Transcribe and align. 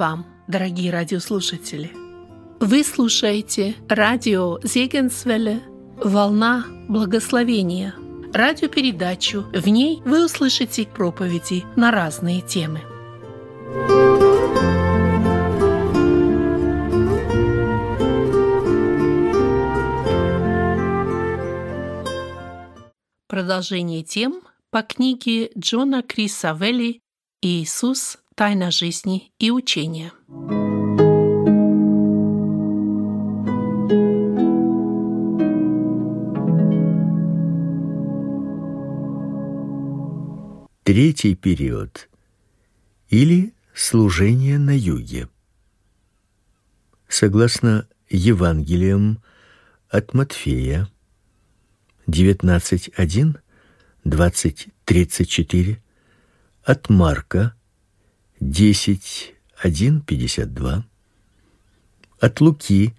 Вам, 0.00 0.24
дорогие 0.48 0.90
радиослушатели! 0.90 1.92
Вы 2.58 2.84
слушаете 2.84 3.74
радио 3.86 4.58
Зегенсвелле 4.62 5.60
«Волна 6.02 6.64
благословения» 6.88 7.94
радиопередачу. 8.32 9.42
В 9.52 9.68
ней 9.68 10.00
вы 10.06 10.24
услышите 10.24 10.86
проповеди 10.86 11.64
на 11.76 11.90
разные 11.90 12.40
темы. 12.40 12.80
Продолжение 23.28 24.02
тем 24.02 24.40
по 24.70 24.80
книге 24.80 25.50
Джона 25.58 26.02
Криса 26.02 26.56
Велли 26.58 27.02
«Иисус. 27.42 28.19
Тайна 28.40 28.70
жизни 28.70 29.34
и 29.38 29.50
учения». 29.50 30.12
Третий 40.84 41.34
период 41.34 42.08
или 43.10 43.52
служение 43.74 44.58
на 44.58 44.74
юге. 44.74 45.28
Согласно 47.08 47.86
Евангелиям 48.08 49.22
от 49.90 50.14
Матфея 50.14 50.88
19:1, 52.06 53.36
20:34, 54.06 55.76
от 56.64 56.88
Марка 56.88 57.54
10:1-52, 58.42 60.82
от 62.20 62.40
Луки 62.40 62.94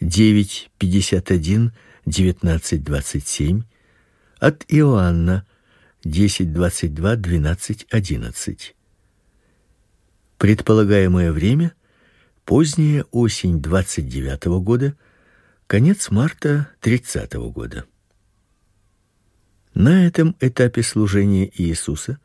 9:51, 0.00 1.70
19:27, 2.06 3.62
от 4.40 4.64
Иоанна 4.68 5.44
10, 6.04 6.52
22, 6.52 7.16
12, 7.16 7.86
11. 7.90 8.74
Предполагаемое 10.38 11.32
время 11.32 11.74
поздняя 12.44 13.04
осень 13.10 13.60
29 13.60 14.46
-го 14.46 14.60
года, 14.60 14.94
конец 15.66 16.10
марта 16.10 16.68
30 16.80 17.34
-го 17.34 17.52
года. 17.52 17.84
На 19.74 20.06
этом 20.06 20.36
этапе 20.40 20.82
служения 20.82 21.50
Иисуса 21.56 22.18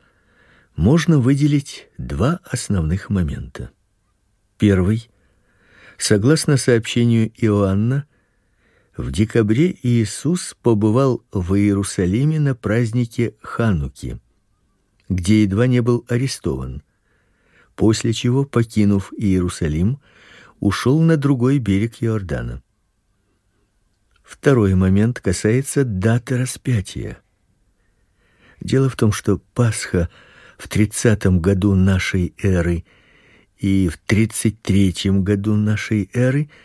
можно 0.80 1.18
выделить 1.18 1.88
два 1.98 2.40
основных 2.42 3.10
момента. 3.10 3.70
Первый 4.56 5.10
согласно 5.98 6.56
сообщению 6.56 7.30
Иоанна, 7.36 8.06
в 8.96 9.12
декабре 9.12 9.76
Иисус 9.82 10.56
побывал 10.62 11.22
в 11.32 11.54
Иерусалиме 11.54 12.40
на 12.40 12.54
празднике 12.54 13.34
Хануки, 13.42 14.18
где 15.10 15.42
едва 15.42 15.66
не 15.66 15.82
был 15.82 16.06
арестован. 16.08 16.82
После 17.76 18.14
чего, 18.14 18.46
покинув 18.46 19.12
Иерусалим, 19.18 20.00
ушел 20.60 20.98
на 21.02 21.18
другой 21.18 21.58
берег 21.58 21.96
Иордана. 22.00 22.62
Второй 24.22 24.74
момент 24.76 25.20
касается 25.20 25.84
даты 25.84 26.38
распятия. 26.38 27.20
Дело 28.62 28.88
в 28.88 28.96
том, 28.96 29.12
что 29.12 29.42
Пасха 29.52 30.08
в 30.60 30.68
тридцатом 30.68 31.40
году 31.40 31.74
нашей 31.74 32.34
эры 32.42 32.84
и 33.58 33.88
в 33.88 33.98
тридцать 33.98 34.60
третьем 34.62 35.24
году 35.24 35.56
нашей 35.56 36.10
эры– 36.12 36.50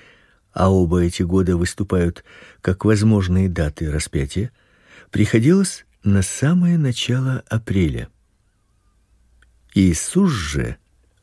а 0.56 0.72
оба 0.72 1.04
эти 1.04 1.22
года 1.22 1.58
выступают 1.58 2.24
как 2.62 2.86
возможные 2.86 3.50
даты 3.50 3.92
распятия, 3.92 4.52
приходилось 5.12 5.86
на 6.04 6.22
самое 6.22 6.78
начало 6.78 7.44
апреля. 7.50 8.08
Иисус 9.74 10.32
же 10.32 10.78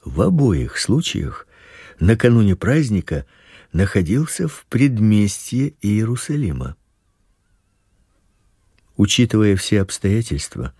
в 0.05 0.21
обоих 0.21 0.77
случаях 0.79 1.47
накануне 1.99 2.57
праздника 2.57 3.25
находился 3.73 4.49
в 4.49 4.67
предместье 4.69 5.73
Иерусалима. 5.81 6.77
Учитывая 8.99 9.57
все 9.57 9.81
обстоятельства, 9.81 10.75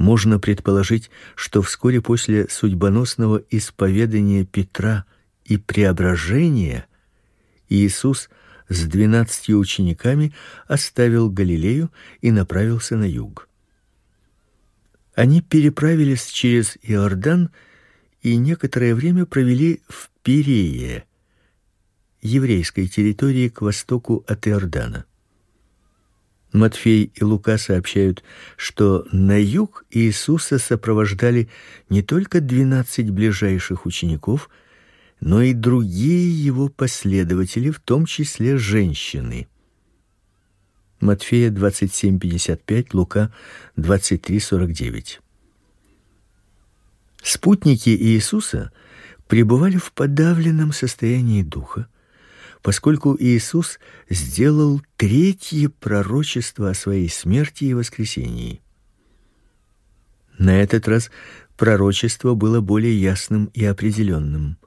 можно 0.00 0.40
предположить, 0.40 1.10
что 1.34 1.60
вскоре 1.60 2.00
после 2.00 2.48
судьбоносного 2.48 3.42
исповедания 3.50 4.46
Петра 4.46 5.04
и 5.44 5.58
преображения 5.58 6.86
Иисус 7.68 8.30
с 8.70 8.86
двенадцатью 8.86 9.58
учениками 9.58 10.32
оставил 10.66 11.28
Галилею 11.28 11.92
и 12.22 12.30
направился 12.32 12.96
на 12.96 13.04
юг. 13.04 13.46
Они 15.14 15.42
переправились 15.42 16.24
через 16.24 16.78
Иордан 16.80 17.50
и 18.22 18.36
некоторое 18.36 18.94
время 18.94 19.26
провели 19.26 19.82
в 19.86 20.10
Пирее, 20.22 21.04
еврейской 22.22 22.88
территории 22.88 23.50
к 23.50 23.60
востоку 23.60 24.24
от 24.26 24.48
Иордана. 24.48 25.04
Матфей 26.52 27.12
и 27.14 27.24
Лука 27.24 27.58
сообщают, 27.58 28.24
что 28.56 29.06
на 29.12 29.40
юг 29.40 29.84
Иисуса 29.90 30.58
сопровождали 30.58 31.48
не 31.88 32.02
только 32.02 32.40
двенадцать 32.40 33.10
ближайших 33.10 33.86
учеников, 33.86 34.50
но 35.20 35.42
и 35.42 35.52
другие 35.52 36.30
его 36.32 36.68
последователи, 36.68 37.70
в 37.70 37.78
том 37.78 38.06
числе 38.06 38.56
женщины. 38.56 39.46
Матфея 41.00 41.50
27:55, 41.50 42.88
Лука 42.94 43.32
23:49. 43.76 45.20
Спутники 47.22 47.90
Иисуса 47.90 48.72
пребывали 49.28 49.76
в 49.76 49.92
подавленном 49.92 50.72
состоянии 50.72 51.42
духа, 51.42 51.86
поскольку 52.62 53.16
Иисус 53.18 53.78
сделал 54.08 54.82
третье 54.96 55.68
пророчество 55.68 56.70
о 56.70 56.74
своей 56.74 57.08
смерти 57.08 57.64
и 57.64 57.74
воскресении. 57.74 58.60
На 60.38 60.60
этот 60.62 60.88
раз 60.88 61.10
пророчество 61.56 62.34
было 62.34 62.60
более 62.60 62.98
ясным 62.98 63.46
и 63.54 63.64
определенным. 63.64 64.58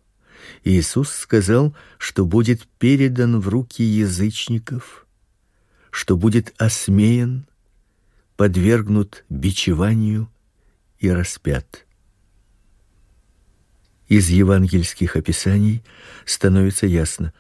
Иисус 0.64 1.10
сказал, 1.10 1.76
что 1.98 2.26
будет 2.26 2.68
передан 2.80 3.40
в 3.40 3.48
руки 3.48 3.84
язычников, 3.84 5.06
что 5.90 6.18
будет 6.18 6.54
осмеян, 6.58 7.46
подвергнут 8.36 9.24
бичеванию 9.30 10.30
и 11.00 11.10
распят. 11.10 11.86
Из 14.08 14.30
евангельских 14.30 15.16
описаний 15.16 15.84
становится 16.26 16.86
ясно: 16.86 17.34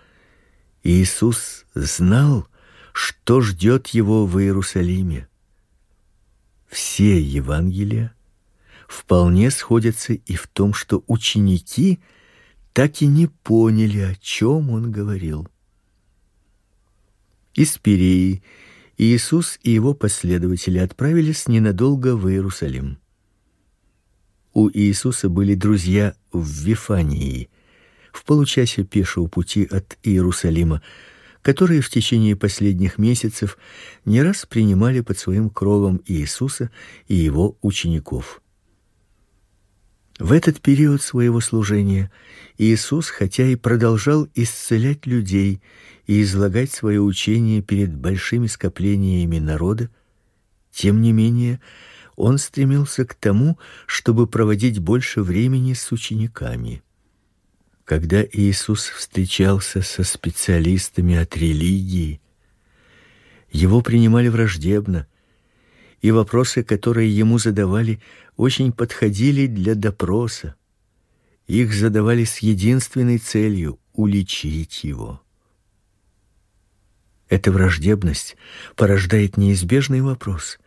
Иисус 0.83 1.65
знал, 1.73 2.47
что 2.91 3.41
ждет 3.41 3.87
его 3.87 4.25
в 4.25 4.37
Иерусалиме. 4.39 5.27
Все 6.67 7.19
Евангелия 7.19 8.13
вполне 8.87 9.49
сходятся 9.49 10.13
и 10.13 10.35
в 10.35 10.47
том, 10.47 10.73
что 10.73 11.03
ученики 11.07 11.99
так 12.73 13.01
и 13.01 13.07
не 13.07 13.27
поняли, 13.27 13.99
о 13.99 14.15
чем 14.15 14.71
он 14.71 14.91
говорил. 14.91 15.47
Из 17.53 17.77
Пиреи 17.77 18.43
Иисус 18.97 19.59
и 19.63 19.71
его 19.71 19.93
последователи 19.93 20.79
отправились 20.79 21.47
ненадолго 21.47 22.15
в 22.15 22.29
Иерусалим. 22.29 22.97
У 24.53 24.69
Иисуса 24.69 25.29
были 25.29 25.55
друзья 25.55 26.15
в 26.31 26.47
Вифании, 26.63 27.49
в 28.13 28.23
получасе 28.23 28.83
пешего 28.83 29.27
пути 29.27 29.67
от 29.69 29.97
Иерусалима, 30.03 30.81
которые 31.41 31.81
в 31.81 31.89
течение 31.89 32.37
последних 32.37 32.97
месяцев 32.97 33.57
не 34.05 34.21
раз 34.21 34.45
принимали 34.45 35.01
под 35.01 35.17
своим 35.17 35.49
кровом 35.49 36.01
Иисуса 36.05 36.69
и 37.07 37.15
его 37.15 37.57
учеников. 37.61 38.41
В 40.19 40.31
этот 40.31 40.61
период 40.61 41.01
своего 41.01 41.41
служения 41.41 42.11
Иисус, 42.57 43.09
хотя 43.09 43.45
и 43.45 43.55
продолжал 43.55 44.27
исцелять 44.35 45.07
людей 45.07 45.61
и 46.05 46.21
излагать 46.21 46.71
свое 46.71 47.01
учение 47.01 47.63
перед 47.63 47.93
большими 47.93 48.45
скоплениями 48.47 49.39
народа, 49.39 49.89
тем 50.71 51.01
не 51.01 51.11
менее 51.11 51.59
он 52.15 52.37
стремился 52.37 53.05
к 53.05 53.15
тому, 53.15 53.57
чтобы 53.87 54.27
проводить 54.27 54.79
больше 54.79 55.23
времени 55.23 55.73
с 55.73 55.91
учениками. 55.91 56.83
Когда 57.93 58.23
Иисус 58.23 58.87
встречался 58.87 59.83
со 59.83 60.03
специалистами 60.03 61.15
от 61.15 61.37
религии, 61.37 62.21
его 63.51 63.81
принимали 63.83 64.29
враждебно, 64.29 65.05
и 66.01 66.09
вопросы, 66.09 66.63
которые 66.63 67.15
ему 67.15 67.37
задавали, 67.37 68.01
очень 68.35 68.71
подходили 68.71 69.45
для 69.45 69.75
допроса. 69.75 70.55
их 71.45 71.71
задавали 71.71 72.23
с 72.23 72.39
единственной 72.39 73.19
целью 73.19 73.79
уличить 73.93 74.83
его. 74.83 75.21
Эта 77.29 77.51
враждебность 77.51 78.37
порождает 78.75 79.37
неизбежный 79.37 80.01
вопрос: 80.01 80.57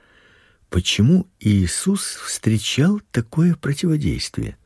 почему 0.71 1.27
Иисус 1.41 2.03
встречал 2.03 3.01
такое 3.11 3.57
противодействие? 3.57 4.57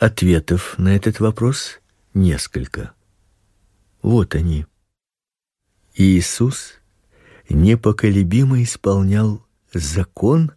Ответов 0.00 0.78
на 0.78 0.96
этот 0.96 1.20
вопрос 1.20 1.78
несколько. 2.14 2.94
Вот 4.00 4.34
они. 4.34 4.64
Иисус 5.94 6.80
непоколебимо 7.50 8.62
исполнял 8.62 9.46
закон, 9.74 10.52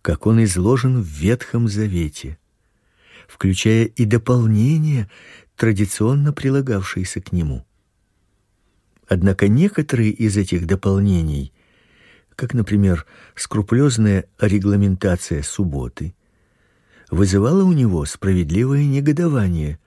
как 0.00 0.26
он 0.26 0.42
изложен 0.44 1.02
в 1.02 1.04
Ветхом 1.04 1.68
Завете, 1.68 2.38
включая 3.28 3.84
и 3.84 4.06
дополнения, 4.06 5.10
традиционно 5.54 6.32
прилагавшиеся 6.32 7.20
к 7.20 7.32
нему. 7.32 7.66
Однако 9.06 9.48
некоторые 9.48 10.10
из 10.10 10.38
этих 10.38 10.66
дополнений, 10.66 11.52
как, 12.34 12.54
например, 12.54 13.04
скрупулезная 13.34 14.24
регламентация 14.40 15.42
субботы, 15.42 16.14
вызывала 17.10 17.64
у 17.64 17.72
него 17.72 18.04
справедливое 18.04 18.84
негодование, 18.84 19.78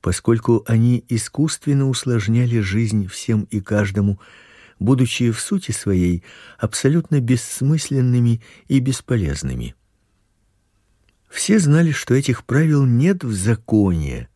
поскольку 0.00 0.64
они 0.66 1.04
искусственно 1.08 1.88
усложняли 1.88 2.60
жизнь 2.60 3.06
всем 3.06 3.44
и 3.50 3.60
каждому, 3.60 4.20
будучи 4.78 5.30
в 5.30 5.40
сути 5.40 5.72
своей 5.72 6.22
абсолютно 6.58 7.20
бессмысленными 7.20 8.40
и 8.68 8.78
бесполезными. 8.78 9.74
Все 11.28 11.58
знали, 11.58 11.92
что 11.92 12.14
этих 12.14 12.44
правил 12.44 12.86
нет 12.86 13.22
в 13.22 13.34
законе. 13.34 14.28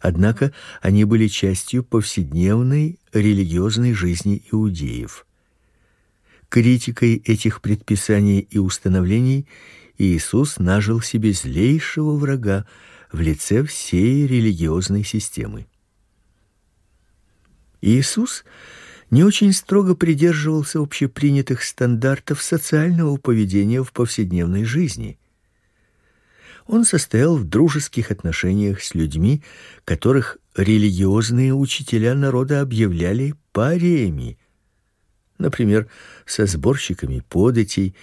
Однако 0.00 0.52
они 0.82 1.04
были 1.04 1.26
частью 1.26 1.82
повседневной 1.82 2.98
религиозной 3.12 3.94
жизни 3.94 4.44
иудеев. 4.52 5.26
Критикой 6.48 7.16
этих 7.16 7.60
предписаний 7.60 8.40
и 8.40 8.58
установлений 8.58 9.48
Иисус 9.98 10.58
нажил 10.58 11.00
себе 11.00 11.32
злейшего 11.32 12.16
врага 12.16 12.66
в 13.10 13.20
лице 13.20 13.64
всей 13.64 14.26
религиозной 14.26 15.04
системы. 15.04 15.66
Иисус 17.80 18.44
не 19.10 19.22
очень 19.22 19.52
строго 19.52 19.94
придерживался 19.94 20.80
общепринятых 20.80 21.62
стандартов 21.62 22.42
социального 22.42 23.16
поведения 23.16 23.82
в 23.82 23.92
повседневной 23.92 24.64
жизни. 24.64 25.18
Он 26.66 26.84
состоял 26.84 27.36
в 27.36 27.44
дружеских 27.44 28.10
отношениях 28.10 28.82
с 28.82 28.94
людьми, 28.94 29.42
которых 29.84 30.38
религиозные 30.56 31.54
учителя 31.54 32.14
народа 32.14 32.60
объявляли 32.60 33.34
париями, 33.52 34.36
например, 35.38 35.86
со 36.24 36.46
сборщиками 36.46 37.20
податей 37.20 37.94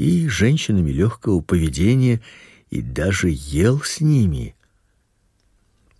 и 0.00 0.28
женщинами 0.28 0.90
легкого 0.92 1.42
поведения, 1.42 2.22
и 2.70 2.80
даже 2.80 3.28
ел 3.30 3.82
с 3.82 4.00
ними. 4.00 4.54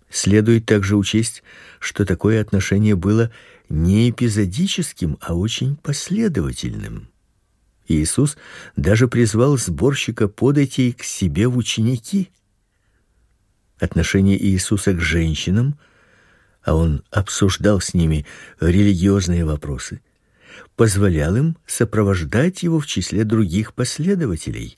Следует 0.09 0.65
также 0.65 0.95
учесть, 0.97 1.43
что 1.79 2.03
такое 2.03 2.41
отношение 2.41 2.95
было 2.95 3.31
не 3.69 4.09
эпизодическим, 4.09 5.19
а 5.21 5.35
очень 5.35 5.75
последовательным. 5.75 7.09
Иисус 7.87 8.37
даже 8.75 9.07
призвал 9.07 9.57
сборщика 9.57 10.27
податей 10.27 10.93
к 10.93 11.03
себе 11.03 11.47
в 11.47 11.55
ученики. 11.55 12.31
Отношение 13.79 14.43
Иисуса 14.43 14.93
к 14.93 14.99
женщинам, 14.99 15.77
а 16.63 16.73
он 16.73 17.03
обсуждал 17.11 17.79
с 17.81 17.93
ними 17.93 18.25
религиозные 18.59 19.45
вопросы, 19.45 20.01
позволял 20.75 21.35
им 21.35 21.57
сопровождать 21.65 22.63
его 22.63 22.79
в 22.79 22.87
числе 22.87 23.23
других 23.23 23.73
последователей. 23.73 24.77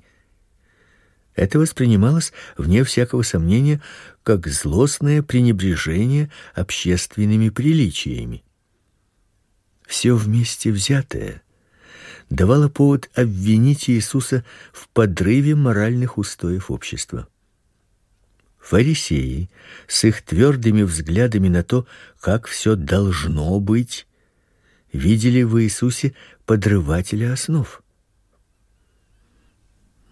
Это 1.35 1.59
воспринималось 1.59 2.31
вне 2.57 2.83
всякого 2.83 3.23
сомнения 3.23 3.81
как 4.23 4.47
злостное 4.47 5.23
пренебрежение 5.23 6.31
общественными 6.53 7.49
приличиями. 7.49 8.43
Все 9.87 10.15
вместе 10.15 10.71
взятое 10.71 11.41
давало 12.29 12.69
повод 12.69 13.09
обвинить 13.15 13.89
Иисуса 13.89 14.43
в 14.71 14.87
подрыве 14.89 15.55
моральных 15.55 16.17
устоев 16.17 16.71
общества. 16.71 17.27
Фарисеи 18.59 19.49
с 19.87 20.05
их 20.05 20.21
твердыми 20.21 20.83
взглядами 20.83 21.49
на 21.49 21.63
то, 21.63 21.85
как 22.19 22.47
все 22.47 22.75
должно 22.75 23.59
быть, 23.59 24.07
видели 24.93 25.41
в 25.41 25.61
Иисусе 25.61 26.13
подрывателя 26.45 27.33
основ. 27.33 27.81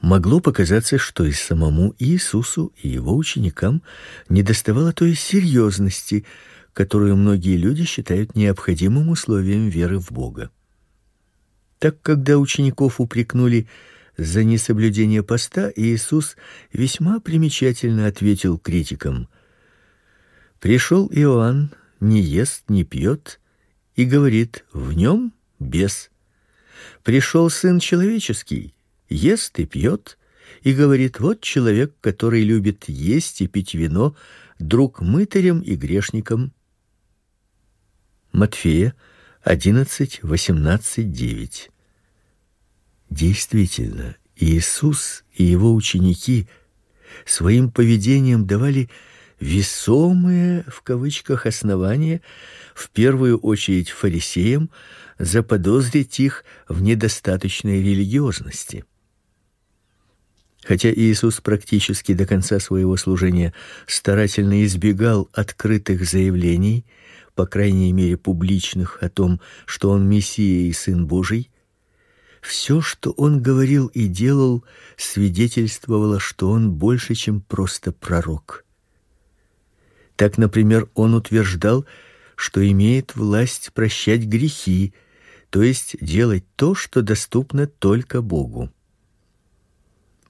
Могло 0.02 0.40
показаться, 0.40 0.98
что 0.98 1.26
и 1.26 1.32
самому 1.32 1.94
Иисусу 2.00 2.74
и 2.82 2.90
его 2.90 3.16
ученикам 3.16 3.84
недоставало 4.30 4.92
той 4.92 5.14
серьезности, 5.14 6.26
которую 6.74 7.16
многие 7.16 7.56
люди 7.56 7.86
считают 7.86 8.36
необходимым 8.36 9.10
условием 9.10 9.70
веры 9.70 10.00
в 10.00 10.12
Бога. 10.12 10.50
Так 11.78 12.02
когда 12.02 12.40
учеников 12.40 13.00
упрекнули 13.00 13.68
за 14.18 14.44
несоблюдение 14.44 15.22
поста, 15.22 15.72
Иисус 15.76 16.36
весьма 16.74 17.20
примечательно 17.20 18.08
ответил 18.08 18.58
критикам: 18.58 19.28
Пришел 20.60 21.08
Иоанн, 21.12 21.72
не 22.00 22.22
ест, 22.22 22.64
не 22.70 22.84
пьет, 22.84 23.40
и 23.96 24.06
говорит: 24.06 24.66
в 24.74 24.94
нем 24.94 25.34
бес. 25.60 26.10
Пришел 27.04 27.50
сын 27.50 27.80
человеческий, 27.80 28.74
ест 29.10 29.60
и 29.60 29.66
пьет, 29.66 30.18
и 30.64 30.74
говорит: 30.74 31.20
вот 31.20 31.42
человек, 31.42 31.94
который 32.02 32.44
любит 32.44 32.86
есть 32.88 33.42
и 33.42 33.48
пить 33.48 33.74
вино, 33.74 34.16
друг 34.60 35.02
мытарям 35.02 35.62
и 35.62 35.76
грешникам. 35.76 36.54
Матфея 38.32 38.96
11, 39.44 40.24
18, 40.24 41.12
9. 41.12 41.72
Действительно, 43.10 44.16
Иисус 44.38 45.26
и 45.34 45.44
его 45.44 45.74
ученики 45.74 46.48
своим 47.26 47.72
поведением 47.72 48.46
давали 48.48 48.90
весомые 49.42 50.64
в 50.68 50.82
кавычках 50.84 51.46
основания 51.46 52.22
в 52.74 52.90
первую 52.92 53.38
очередь 53.40 53.90
фарисеям 53.90 54.70
заподозрить 55.18 56.20
их 56.20 56.46
в 56.70 56.82
недостаточной 56.82 57.82
религиозности. 57.82 58.86
Хотя 60.64 60.94
Иисус 60.94 61.42
практически 61.42 62.14
до 62.14 62.28
конца 62.28 62.60
своего 62.60 62.96
служения 62.96 63.54
старательно 63.88 64.64
избегал 64.64 65.28
открытых 65.34 66.06
заявлений, 66.06 66.86
по 67.34 67.48
крайней 67.48 67.92
мере 67.94 68.18
публичных, 68.18 69.00
о 69.02 69.10
том, 69.10 69.42
что 69.66 69.90
он 69.90 70.08
мессия 70.08 70.70
и 70.70 70.74
сын 70.74 71.08
Божий, 71.08 71.50
все, 72.42 72.82
что 72.82 73.12
он 73.12 73.42
говорил 73.42 73.88
и 73.88 74.08
делал, 74.08 74.64
свидетельствовало, 74.98 76.20
что 76.20 76.50
он 76.52 76.74
больше, 76.74 77.16
чем 77.16 77.42
просто 77.42 77.92
пророк. 77.92 78.66
Так, 80.22 80.38
например, 80.38 80.88
он 80.94 81.16
утверждал, 81.16 81.84
что 82.36 82.64
имеет 82.70 83.16
власть 83.16 83.72
прощать 83.74 84.26
грехи, 84.26 84.94
то 85.50 85.64
есть 85.64 85.96
делать 86.00 86.46
то, 86.56 86.76
что 86.76 87.02
доступно 87.02 87.66
только 87.66 88.22
Богу. 88.22 88.72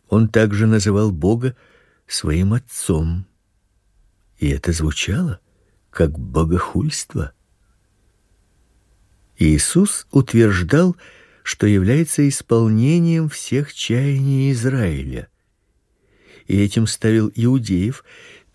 Он 0.07 0.29
также 0.29 0.65
называл 0.65 1.11
Бога 1.11 1.57
своим 2.07 2.53
отцом. 2.53 3.25
И 4.37 4.47
это 4.47 4.71
звучало 4.71 5.41
как 5.89 6.17
богохульство. 6.17 7.33
Иисус 9.37 10.07
утверждал, 10.09 10.95
что 11.43 11.67
является 11.67 12.29
исполнением 12.29 13.27
всех 13.27 13.73
чаяний 13.73 14.53
Израиля. 14.53 15.27
И 16.47 16.57
этим 16.61 16.87
ставил 16.87 17.29
иудеев 17.35 18.05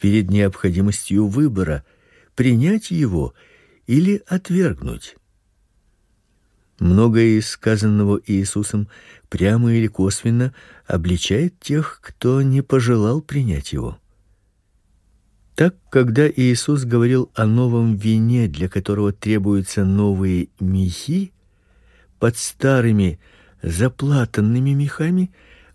перед 0.01 0.31
необходимостью 0.31 1.27
выбора 1.27 1.85
принять 2.35 2.91
его 2.91 3.35
или 3.87 4.23
отвергнуть. 4.27 5.17
Многое 6.79 7.39
из 7.39 7.49
сказанного 7.49 8.21
Иисусом 8.27 8.89
прямо 9.29 9.73
или 9.73 9.87
косвенно 9.87 10.55
обличает 10.87 11.59
тех, 11.59 12.01
кто 12.03 12.43
не 12.43 12.63
пожелал 12.63 13.23
принять 13.23 13.73
его. 13.73 13.99
Так, 15.55 15.75
когда 15.89 16.29
Иисус 16.29 16.85
говорил 16.85 17.31
о 17.35 17.47
новом 17.47 17.97
вине, 17.97 18.47
для 18.47 18.69
которого 18.69 19.13
требуются 19.13 19.87
новые 19.87 20.51
мехи, 20.61 21.33
под 22.19 22.37
старыми 22.37 23.19
заплатанными 23.63 24.71
мехами, 24.71 25.33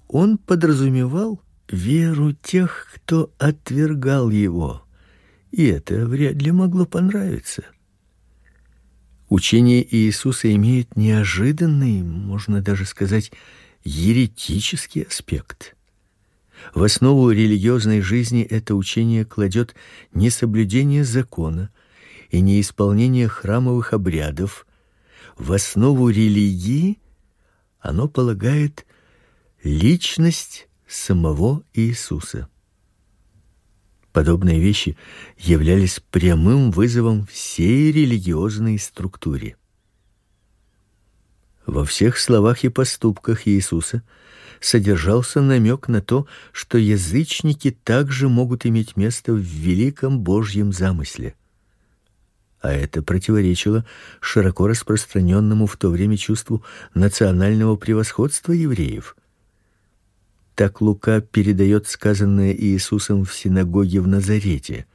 он 0.07 0.37
подразумевал 0.37 1.41
веру 1.71 2.33
тех, 2.33 2.87
кто 2.93 3.31
отвергал 3.37 4.29
его. 4.29 4.83
И 5.51 5.65
это 5.65 6.05
вряд 6.05 6.35
ли 6.41 6.51
могло 6.51 6.85
понравиться. 6.85 7.63
Учение 9.29 9.85
Иисуса 9.95 10.53
имеет 10.53 10.95
неожиданный, 10.97 12.01
можно 12.01 12.61
даже 12.61 12.85
сказать, 12.85 13.31
еретический 13.83 15.03
аспект. 15.03 15.75
В 16.75 16.83
основу 16.83 17.31
религиозной 17.31 18.01
жизни 18.01 18.43
это 18.43 18.75
учение 18.75 19.25
кладет 19.25 19.73
не 20.13 20.29
соблюдение 20.29 21.03
закона 21.03 21.71
и 22.29 22.39
не 22.41 22.61
исполнение 22.61 23.27
храмовых 23.27 23.93
обрядов. 23.93 24.67
В 25.37 25.53
основу 25.53 26.09
религии 26.09 26.99
оно 27.79 28.07
полагает 28.07 28.85
личность 29.63 30.67
самого 30.91 31.63
Иисуса. 31.73 32.49
Подобные 34.11 34.59
вещи 34.59 34.97
являлись 35.37 36.01
прямым 36.11 36.71
вызовом 36.71 37.25
всей 37.27 37.91
религиозной 37.91 38.77
структуре. 38.77 39.55
Во 41.65 41.85
всех 41.85 42.17
словах 42.17 42.65
и 42.65 42.69
поступках 42.69 43.47
Иисуса 43.47 44.03
содержался 44.59 45.39
намек 45.39 45.87
на 45.87 46.01
то, 46.01 46.27
что 46.51 46.77
язычники 46.77 47.71
также 47.71 48.27
могут 48.27 48.65
иметь 48.65 48.97
место 48.97 49.31
в 49.31 49.39
великом 49.39 50.19
Божьем 50.19 50.73
замысле. 50.73 51.35
А 52.59 52.73
это 52.73 53.01
противоречило 53.01 53.85
широко 54.19 54.67
распространенному 54.67 55.65
в 55.67 55.77
то 55.77 55.89
время 55.89 56.17
чувству 56.17 56.63
национального 56.93 57.77
превосходства 57.77 58.51
евреев. 58.51 59.15
Так 60.55 60.81
Лука 60.81 61.21
передает 61.21 61.87
сказанное 61.87 62.53
Иисусом 62.53 63.25
в 63.25 63.33
синагоге 63.33 64.01
в 64.01 64.07
Назарете. 64.07 64.85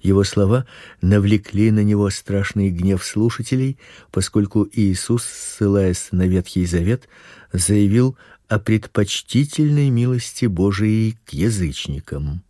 Его 0.00 0.24
слова 0.24 0.66
навлекли 1.00 1.70
на 1.70 1.84
него 1.84 2.10
страшный 2.10 2.70
гнев 2.70 3.04
слушателей, 3.04 3.78
поскольку 4.10 4.68
Иисус, 4.72 5.24
ссылаясь 5.24 6.08
на 6.10 6.26
Ветхий 6.26 6.66
Завет, 6.66 7.08
заявил 7.52 8.16
о 8.48 8.58
предпочтительной 8.58 9.90
милости 9.90 10.46
Божией 10.46 11.16
к 11.24 11.32
язычникам. 11.32 12.42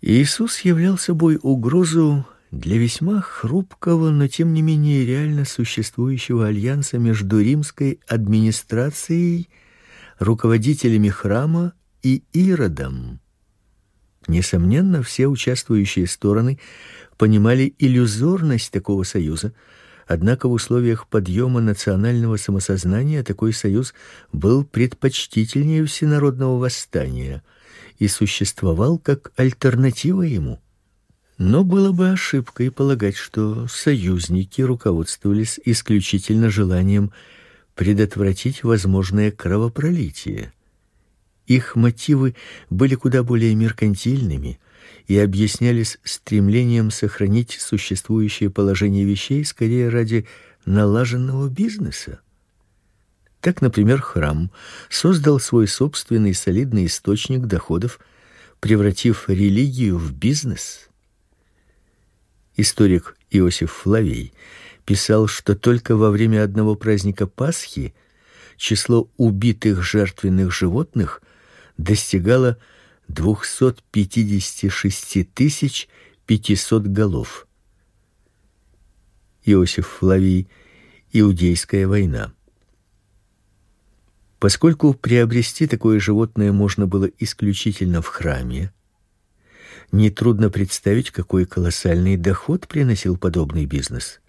Иисус 0.00 0.60
являл 0.60 0.96
собой 0.96 1.38
угрозу 1.42 2.26
для 2.50 2.78
весьма 2.78 3.20
хрупкого, 3.20 4.10
но 4.10 4.26
тем 4.26 4.54
не 4.54 4.62
менее 4.62 5.04
реально 5.04 5.44
существующего 5.44 6.46
альянса 6.46 6.98
между 6.98 7.38
римской 7.38 8.00
администрацией, 8.08 9.50
руководителями 10.20 11.08
храма 11.08 11.72
и 12.02 12.22
Иродом. 12.32 13.20
Несомненно, 14.28 15.02
все 15.02 15.26
участвующие 15.26 16.06
стороны 16.06 16.60
понимали 17.16 17.74
иллюзорность 17.78 18.70
такого 18.70 19.02
союза, 19.02 19.54
однако 20.06 20.48
в 20.48 20.52
условиях 20.52 21.08
подъема 21.08 21.60
национального 21.60 22.36
самосознания 22.36 23.24
такой 23.24 23.52
союз 23.52 23.94
был 24.32 24.64
предпочтительнее 24.64 25.84
всенародного 25.86 26.58
восстания 26.58 27.42
и 27.98 28.06
существовал 28.06 28.98
как 28.98 29.32
альтернатива 29.36 30.22
ему. 30.22 30.60
Но 31.38 31.64
было 31.64 31.92
бы 31.92 32.10
ошибкой 32.10 32.70
полагать, 32.70 33.16
что 33.16 33.66
союзники 33.68 34.60
руководствовались 34.60 35.58
исключительно 35.64 36.50
желанием 36.50 37.12
предотвратить 37.80 38.62
возможное 38.62 39.30
кровопролитие. 39.30 40.52
Их 41.46 41.76
мотивы 41.76 42.34
были 42.68 42.94
куда 42.94 43.22
более 43.22 43.54
меркантильными 43.54 44.60
и 45.06 45.18
объяснялись 45.18 45.96
стремлением 46.04 46.90
сохранить 46.90 47.52
существующее 47.58 48.50
положение 48.50 49.06
вещей 49.06 49.42
скорее 49.46 49.88
ради 49.88 50.26
налаженного 50.66 51.48
бизнеса. 51.48 52.20
Так, 53.40 53.62
например, 53.62 54.02
храм 54.02 54.50
создал 54.90 55.40
свой 55.40 55.66
собственный 55.66 56.34
солидный 56.34 56.84
источник 56.84 57.46
доходов, 57.46 57.98
превратив 58.60 59.30
религию 59.30 59.96
в 59.96 60.12
бизнес. 60.12 60.90
Историк 62.56 63.16
Иосиф 63.30 63.72
Флавий 63.72 64.34
писал, 64.90 65.28
что 65.28 65.54
только 65.54 65.94
во 65.94 66.10
время 66.10 66.42
одного 66.42 66.74
праздника 66.74 67.28
Пасхи 67.28 67.94
число 68.56 69.08
убитых 69.18 69.84
жертвенных 69.84 70.52
животных 70.52 71.22
достигало 71.76 72.58
256 73.06 75.32
тысяч 75.32 75.88
500 76.26 76.88
голов. 76.88 77.46
Иосиф 79.44 79.86
Флавий 79.86 80.48
Иудейская 81.12 81.86
война. 81.86 82.32
Поскольку 84.40 84.94
приобрести 84.94 85.68
такое 85.68 86.00
животное 86.00 86.50
можно 86.50 86.88
было 86.88 87.08
исключительно 87.20 88.02
в 88.02 88.08
храме, 88.08 88.72
не 89.92 90.10
трудно 90.10 90.50
представить, 90.50 91.12
какой 91.12 91.46
колоссальный 91.46 92.16
доход 92.16 92.66
приносил 92.66 93.16
подобный 93.16 93.66
бизнес 93.66 94.20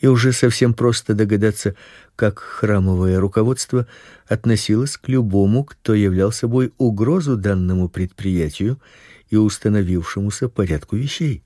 и 0.00 0.06
уже 0.06 0.32
совсем 0.32 0.74
просто 0.74 1.14
догадаться, 1.14 1.74
как 2.16 2.38
храмовое 2.38 3.20
руководство 3.20 3.86
относилось 4.26 4.96
к 4.96 5.08
любому, 5.08 5.64
кто 5.64 5.94
являл 5.94 6.32
собой 6.32 6.72
угрозу 6.78 7.36
данному 7.36 7.88
предприятию 7.88 8.80
и 9.30 9.36
установившемуся 9.36 10.48
порядку 10.48 10.96
вещей. 10.96 11.42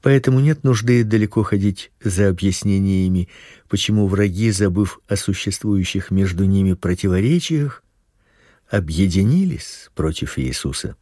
Поэтому 0.00 0.38
нет 0.40 0.62
нужды 0.62 1.02
далеко 1.02 1.42
ходить 1.42 1.90
за 2.02 2.28
объяснениями, 2.28 3.28
почему 3.68 4.06
враги, 4.06 4.50
забыв 4.52 5.00
о 5.08 5.16
существующих 5.16 6.10
между 6.10 6.44
ними 6.44 6.74
противоречиях, 6.74 7.82
объединились 8.70 9.90
против 9.94 10.38
Иисуса. 10.38 10.94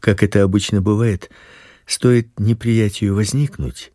Как 0.00 0.22
это 0.22 0.42
обычно 0.42 0.82
бывает, 0.82 1.30
Стоит 1.86 2.28
неприятию 2.38 3.14
возникнуть, 3.14 3.92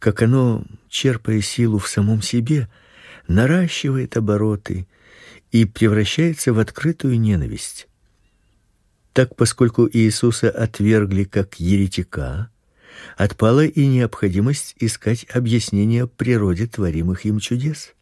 как 0.00 0.20
оно, 0.22 0.64
черпая 0.88 1.40
силу 1.40 1.78
в 1.78 1.88
самом 1.88 2.22
себе, 2.22 2.68
наращивает 3.28 4.16
обороты 4.16 4.88
и 5.52 5.64
превращается 5.64 6.52
в 6.52 6.58
открытую 6.58 7.20
ненависть. 7.20 7.86
Так, 9.12 9.36
поскольку 9.36 9.88
Иисуса 9.90 10.50
отвергли 10.50 11.24
как 11.24 11.60
еретика, 11.60 12.50
отпала 13.16 13.64
и 13.64 13.86
необходимость 13.86 14.74
искать 14.78 15.26
объяснение 15.32 16.08
природе 16.08 16.66
творимых 16.66 17.24
им 17.24 17.38
чудес. 17.38 17.94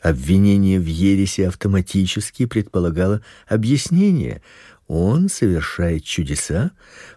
Обвинение 0.00 0.80
в 0.80 0.86
ереси 0.86 1.42
автоматически 1.42 2.46
предполагало 2.46 3.22
объяснение, 3.46 4.40
он 4.90 5.28
совершает 5.28 6.02
чудеса 6.02 6.72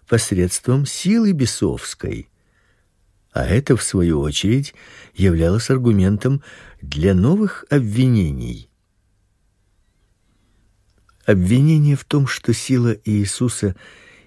посредством 0.07 0.85
силы 0.85 1.31
бесовской. 1.31 2.29
А 3.31 3.47
это 3.47 3.75
в 3.75 3.81
свою 3.81 4.19
очередь 4.19 4.75
являлось 5.15 5.71
аргументом 5.71 6.43
для 6.83 7.15
новых 7.15 7.65
обвинений. 7.71 8.69
Обвинение 11.25 11.95
в 11.95 12.05
том, 12.05 12.27
что 12.27 12.53
сила 12.53 12.95
Иисуса 13.05 13.75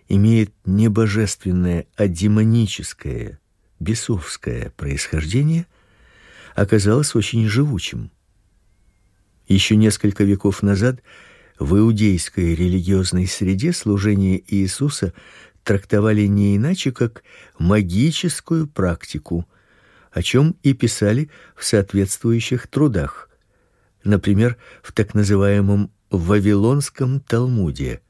имеет 0.09 0.53
не 0.65 0.89
божественное, 0.89 1.87
а 1.95 2.09
демоническое, 2.09 3.39
бесовское 3.79 4.71
происхождение, 4.71 5.69
оказалось 6.57 7.15
очень 7.15 7.47
живучим. 7.47 8.11
Еще 9.47 9.77
несколько 9.77 10.25
веков 10.25 10.65
назад 10.65 11.01
в 11.59 11.77
иудейской 11.77 12.55
религиозной 12.55 13.27
среде 13.27 13.73
служение 13.73 14.43
Иисуса 14.47 15.13
трактовали 15.65 16.27
не 16.27 16.57
иначе, 16.57 16.93
как 16.93 17.23
магическую 17.59 18.67
практику, 18.67 19.49
о 20.13 20.23
чем 20.23 20.57
и 20.63 20.75
писали 20.75 21.31
в 21.55 21.65
соответствующих 21.65 22.67
трудах. 22.69 23.31
Например, 24.05 24.57
в 24.83 24.93
так 24.93 25.15
называемом 25.15 25.91
Вавилонском 26.11 27.21
Талмуде. 27.21 28.01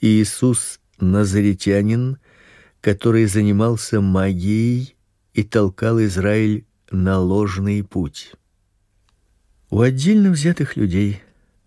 Иисус 0.00 0.80
назаретянин, 0.98 2.18
который 2.80 3.26
занимался 3.26 4.00
магией 4.00 4.96
и 5.32 5.42
толкал 5.42 6.02
Израиль 6.02 6.66
на 6.90 7.18
ложный 7.18 7.82
путь. 7.82 8.32
У 9.70 9.80
отдельно 9.80 10.30
взятых 10.30 10.76
людей 10.76 11.22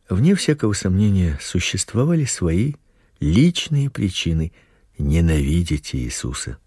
Вне 0.10 0.36
всякого 0.36 0.74
сомнения 0.74 1.40
существовали 1.42 2.26
свои 2.26 2.74
личные 3.20 3.90
причины 3.90 4.52
ненавидеть 4.98 5.96
Иисуса. 5.96 6.58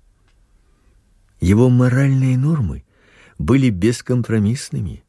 Его 1.41 1.69
моральные 1.69 2.39
нормы 2.39 2.85
были 3.39 3.69
бескомпромиссными. 3.69 5.05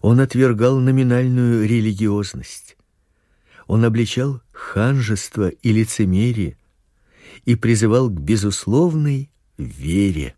Он 0.00 0.20
отвергал 0.20 0.78
номинальную 0.78 1.66
религиозность. 1.66 2.76
Он 3.66 3.84
обличал 3.84 4.40
ханжество 4.52 5.48
и 5.48 5.72
лицемерие 5.72 6.56
и 7.44 7.56
призывал 7.56 8.08
к 8.08 8.20
безусловной 8.20 9.30
вере. 9.58 10.36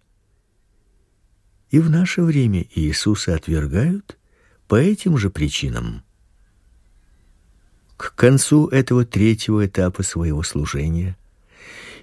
И 1.70 1.80
в 1.80 1.90
наше 1.90 2.22
время 2.22 2.66
Иисуса 2.74 3.34
отвергают 3.34 4.18
по 4.66 4.76
этим 4.76 5.18
же 5.18 5.28
причинам. 5.28 6.02
К 7.98 8.14
концу 8.14 8.68
этого 8.68 9.04
третьего 9.04 9.66
этапа 9.66 10.04
своего 10.04 10.44
служения 10.44 11.18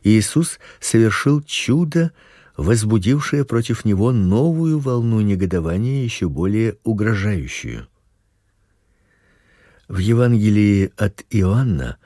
Иисус 0.04 0.60
совершил 0.82 1.42
чудо, 1.42 2.12
возбудившее 2.58 3.46
против 3.46 3.86
него 3.86 4.12
новую 4.12 4.78
волну 4.78 5.22
негодования, 5.22 6.04
еще 6.04 6.28
более 6.28 6.78
угрожающую. 6.84 7.88
В 9.88 10.00
Евангелии 10.00 10.92
от 10.98 11.24
Иоанна 11.30 11.98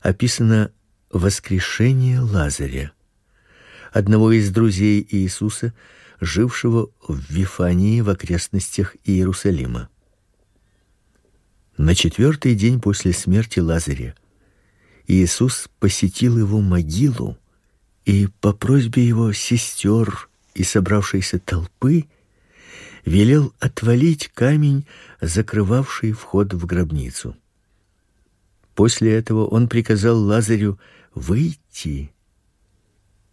описано 0.00 0.72
воскрешение 1.10 2.20
Лазаря, 2.20 2.92
одного 3.92 4.32
из 4.32 4.50
друзей 4.50 5.06
Иисуса, 5.10 5.74
жившего 6.22 6.88
в 7.06 7.20
Вифании 7.30 8.00
в 8.00 8.08
окрестностях 8.08 8.96
Иерусалима. 9.04 9.90
На 11.76 11.94
четвертый 11.94 12.54
день 12.54 12.80
после 12.80 13.12
смерти 13.12 13.60
Лазаря 13.60 14.14
Иисус 15.06 15.68
посетил 15.78 16.38
его 16.38 16.62
могилу 16.62 17.36
и 18.06 18.28
по 18.40 18.54
просьбе 18.54 19.06
его 19.06 19.32
сестер 19.34 20.30
и 20.54 20.64
собравшейся 20.64 21.38
толпы 21.38 22.06
велел 23.04 23.52
отвалить 23.60 24.30
камень, 24.32 24.86
закрывавший 25.20 26.12
вход 26.12 26.54
в 26.54 26.64
гробницу. 26.64 27.36
После 28.74 29.12
этого 29.14 29.46
он 29.46 29.68
приказал 29.68 30.18
Лазарю 30.18 30.78
выйти, 31.14 32.10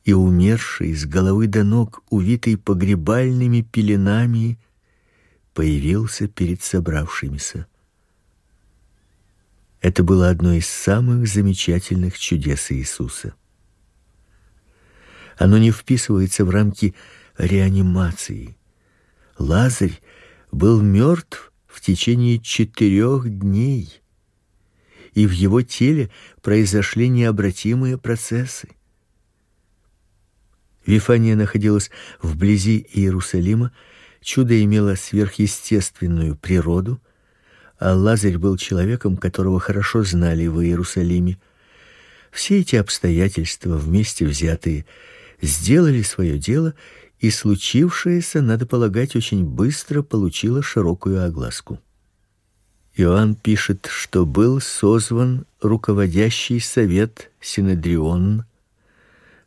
и 0.04 0.12
умерший 0.12 0.94
с 0.94 1.06
головы 1.06 1.48
до 1.48 1.64
ног, 1.64 2.04
увитый 2.10 2.58
погребальными 2.58 3.62
пеленами, 3.62 4.60
появился 5.54 6.28
перед 6.28 6.62
собравшимися. 6.62 7.68
Это 9.84 10.02
было 10.02 10.30
одно 10.30 10.54
из 10.54 10.66
самых 10.66 11.28
замечательных 11.28 12.18
чудес 12.18 12.72
Иисуса. 12.72 13.36
Оно 15.38 15.58
не 15.58 15.72
вписывается 15.72 16.46
в 16.46 16.50
рамки 16.50 16.96
реанимации. 17.38 18.56
Лазарь 19.38 20.00
был 20.54 20.82
мертв 20.82 21.52
в 21.68 21.82
течение 21.82 22.40
четырех 22.40 23.28
дней, 23.28 24.02
и 25.16 25.28
в 25.28 25.32
его 25.32 25.62
теле 25.62 26.10
произошли 26.42 27.10
необратимые 27.10 27.98
процессы. 27.98 28.70
Вифания 30.86 31.36
находилась 31.36 31.92
вблизи 32.22 32.88
Иерусалима, 32.94 33.74
чудо 34.22 34.64
имело 34.64 34.96
сверхъестественную 34.96 36.38
природу— 36.38 37.02
а 37.84 37.96
Лазарь 37.96 38.38
был 38.38 38.56
человеком, 38.56 39.18
которого 39.18 39.60
хорошо 39.60 40.04
знали 40.04 40.48
в 40.48 40.62
Иерусалиме. 40.62 41.38
Все 42.32 42.62
эти 42.62 42.78
обстоятельства 42.78 43.76
вместе 43.76 44.26
взятые 44.26 44.86
сделали 45.42 46.02
свое 46.02 46.38
дело, 46.38 46.76
и 47.20 47.30
случившееся, 47.30 48.42
надо 48.42 48.66
полагать, 48.66 49.18
очень 49.18 49.44
быстро 49.44 50.02
получило 50.02 50.64
широкую 50.64 51.26
огласку. 51.26 51.78
Иоанн 52.96 53.36
пишет, 53.36 53.90
что 53.92 54.26
был 54.26 54.62
созван 54.62 55.46
руководящий 55.62 56.62
совет 56.62 57.32
Синедрион, 57.42 58.46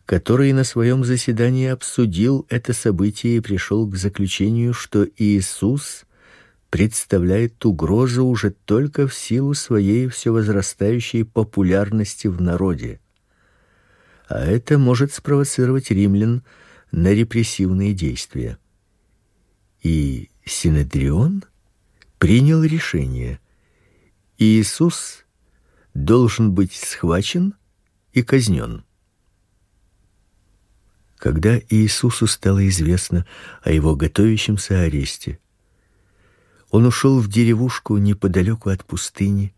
который 0.04 0.52
на 0.52 0.64
своем 0.64 1.04
заседании 1.04 1.68
обсудил 1.68 2.44
это 2.50 2.74
событие 2.74 3.38
и 3.38 3.40
пришел 3.40 3.87
к 3.87 3.96
заключению, 3.96 4.74
что 4.74 5.06
Иисус 5.16 6.05
представляет 6.70 7.64
угрозу 7.64 8.24
уже 8.24 8.50
только 8.50 9.07
в 9.07 9.14
силу 9.14 9.55
своей 9.55 10.09
все 10.09 10.33
возрастающей 10.33 11.24
популярности 11.24 12.26
в 12.26 12.40
народе. 12.40 13.00
А 14.29 14.44
это 14.44 14.79
может 14.79 15.12
спровоцировать 15.12 15.90
римлян 15.90 16.42
на 16.90 17.12
репрессивные 17.12 17.94
действия. 17.94 18.59
И 19.83 20.31
Синедрион 20.44 21.44
принял 22.18 22.62
решение: 22.64 23.40
Иисус 24.38 25.24
должен 25.94 26.52
быть 26.52 26.72
схвачен 26.72 27.55
и 28.12 28.22
казнен. 28.22 28.85
Когда 31.16 31.59
Иисусу 31.70 32.26
стало 32.26 32.66
известно 32.68 33.26
о 33.62 33.70
его 33.72 33.96
готовящемся 33.96 34.81
аресте, 34.81 35.38
он 36.76 36.84
ушел 36.84 37.20
в 37.20 37.28
деревушку 37.28 37.96
неподалеку 37.96 38.68
от 38.68 38.84
пустыни 38.84 39.54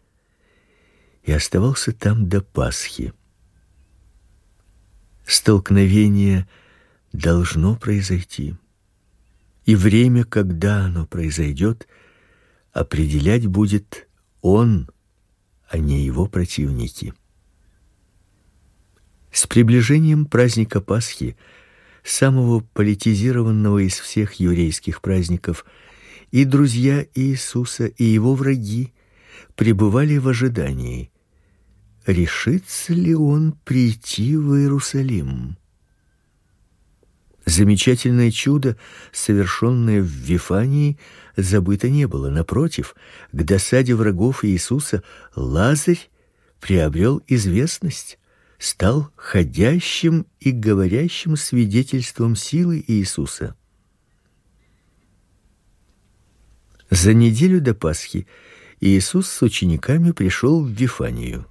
и 1.25 1.33
оставался 1.33 1.93
там 1.93 2.29
до 2.29 2.43
Пасхи. 2.43 3.13
Столкновение 5.27 6.47
должно 7.13 7.75
произойти. 7.75 8.55
И 9.65 9.75
время, 9.75 10.23
когда 10.23 10.85
оно 10.85 11.07
произойдет, 11.07 11.89
определять 12.73 13.49
будет 13.49 14.07
он, 14.41 14.89
а 15.69 15.79
не 15.79 16.05
его 16.05 16.27
противники. 16.29 17.15
С 19.33 19.49
приближением 19.49 20.25
праздника 20.25 20.81
Пасхи, 20.81 21.37
самого 22.05 22.61
политизированного 22.61 23.79
из 23.79 23.99
всех 23.99 24.35
еврейских 24.35 25.03
праздников, 25.03 25.65
и 26.31 26.45
друзья 26.45 27.07
Иисуса, 27.15 27.87
и 27.87 28.05
его 28.05 28.35
враги 28.35 28.93
пребывали 29.55 30.19
в 30.19 30.29
ожидании, 30.29 31.11
решится 32.07 32.93
ли 32.93 33.15
он 33.15 33.53
прийти 33.65 34.37
в 34.37 34.55
Иерусалим. 34.55 35.57
Замечательное 37.45 38.31
чудо, 38.31 38.77
совершенное 39.11 40.03
в 40.03 40.07
Вифании, 40.07 40.99
забыто 41.37 41.89
не 41.89 42.07
было. 42.07 42.29
Напротив, 42.29 42.95
к 43.33 43.43
досаде 43.43 43.95
врагов 43.95 44.45
Иисуса 44.45 45.03
Лазарь 45.35 46.11
приобрел 46.61 47.23
известность, 47.27 48.19
стал 48.59 49.11
ходящим 49.17 50.27
и 50.41 50.51
говорящим 50.51 51.37
свидетельством 51.37 52.37
силы 52.37 52.85
Иисуса. 52.87 53.57
За 56.91 57.13
неделю 57.13 57.61
до 57.61 57.75
Пасхи 57.75 58.27
Иисус 58.81 59.29
с 59.29 59.43
учениками 59.43 60.13
пришел 60.13 60.65
в 60.65 60.69
Вифанию. 60.69 61.47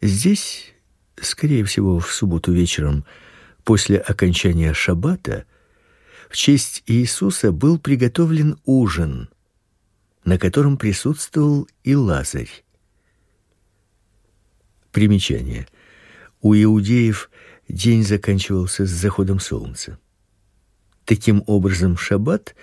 Здесь, 0.00 0.72
скорее 1.20 1.64
всего, 1.64 2.00
в 2.00 2.12
субботу 2.12 2.52
вечером 2.52 3.04
после 3.62 3.98
окончания 3.98 4.74
шаббата, 4.74 5.44
в 6.28 6.36
честь 6.36 6.82
Иисуса 6.86 7.52
был 7.52 7.78
приготовлен 7.78 8.58
ужин, 8.64 9.28
на 10.24 10.38
котором 10.38 10.78
присутствовал 10.78 11.68
и 11.84 11.94
Лазарь. 11.94 12.64
Примечание: 14.90 15.68
у 16.40 16.54
иудеев 16.54 17.30
день 17.68 18.02
заканчивался 18.02 18.84
с 18.84 18.90
заходом 18.90 19.38
солнца. 19.38 19.98
Таким 21.04 21.44
образом, 21.46 21.96
шаббат 21.96 22.56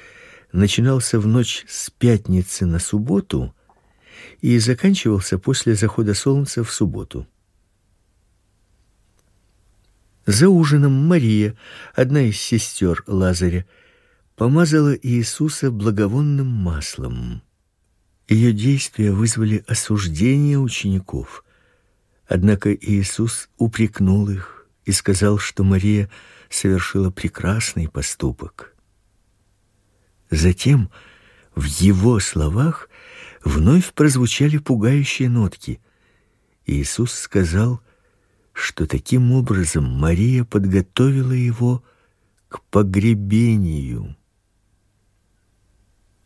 начинался 0.52 1.20
в 1.20 1.28
ночь 1.28 1.66
с 1.68 1.90
пятницы 1.90 2.66
на 2.66 2.80
субботу 2.80 3.54
и 4.42 4.58
заканчивался 4.60 5.38
после 5.38 5.76
захода 5.76 6.14
солнца 6.14 6.64
в 6.64 6.72
субботу. 6.72 7.28
За 10.26 10.50
ужином 10.50 11.08
Мария, 11.08 11.56
одна 11.96 12.22
из 12.22 12.40
сестер 12.40 13.04
Лазаря, 13.08 13.66
помазала 14.36 14.96
Иисуса 14.96 15.72
благовонным 15.72 16.48
маслом. 16.48 17.42
Ее 18.28 18.54
действия 18.54 19.12
вызвали 19.12 19.64
осуждение 19.68 20.60
учеников. 20.60 21.44
Однако 22.28 22.74
Иисус 22.74 23.50
упрекнул 23.58 24.30
их 24.30 24.68
и 24.86 24.92
сказал, 24.92 25.40
что 25.40 25.64
Мария 25.64 26.10
совершила 26.48 27.10
прекрасный 27.10 27.90
поступок. 27.90 28.69
Затем 30.30 30.90
в 31.56 31.64
его 31.64 32.20
словах 32.20 32.90
вновь 33.44 33.94
прозвучали 33.94 34.58
пугающие 34.58 35.30
нотки. 35.30 35.82
Иисус 36.66 37.14
сказал, 37.14 37.82
что 38.54 38.86
таким 38.86 39.32
образом 39.32 39.86
Мария 39.86 40.44
подготовила 40.44 41.32
его 41.32 41.84
к 42.48 42.62
погребению. 42.70 44.16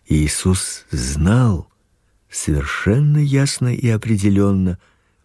Иисус 0.06 0.86
знал 0.92 1.72
совершенно 2.30 3.20
ясно 3.20 3.74
и 3.74 3.88
определенно, 3.88 4.80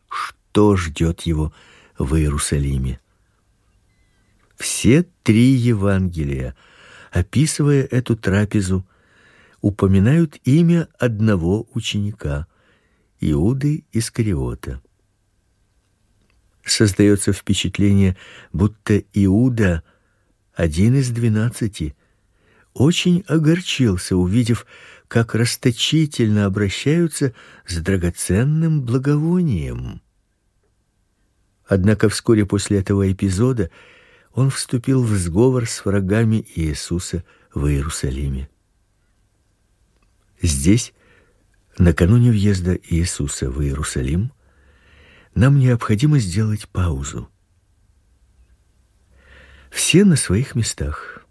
что 0.08 0.76
ждет 0.76 1.22
его 1.22 1.52
в 1.98 2.14
Иерусалиме. 2.14 3.00
Все 4.56 5.04
три 5.22 5.50
Евангелия, 5.50 6.54
описывая 7.10 7.82
эту 7.84 8.16
трапезу, 8.16 8.86
упоминают 9.60 10.38
имя 10.44 10.88
одного 10.98 11.68
ученика 11.74 12.46
Иуды 13.20 13.84
Искариота. 13.92 14.80
Создается 16.64 17.32
впечатление, 17.32 18.16
будто 18.52 18.98
Иуда, 19.14 19.82
один 20.54 20.96
из 20.96 21.10
двенадцати, 21.10 21.96
очень 22.74 23.24
огорчился, 23.26 24.16
увидев, 24.16 24.66
как 25.08 25.34
расточительно 25.34 26.44
обращаются 26.44 27.32
с 27.66 27.78
драгоценным 27.78 28.82
благовонием. 28.82 30.02
Однако 31.66 32.08
вскоре 32.08 32.46
после 32.46 32.78
этого 32.78 33.10
эпизода 33.10 33.70
он 34.38 34.50
вступил 34.50 35.02
в 35.02 35.10
сговор 35.16 35.66
с 35.66 35.84
врагами 35.84 36.46
Иисуса 36.54 37.24
в 37.52 37.66
Иерусалиме. 37.66 38.48
Здесь, 40.40 40.94
накануне 41.76 42.30
въезда 42.30 42.76
Иисуса 42.76 43.50
в 43.50 43.60
Иерусалим, 43.60 44.32
нам 45.34 45.58
необходимо 45.58 46.20
сделать 46.20 46.68
паузу. 46.68 47.28
Все 49.72 50.04
на 50.04 50.14
своих 50.14 50.54
местах. 50.54 51.26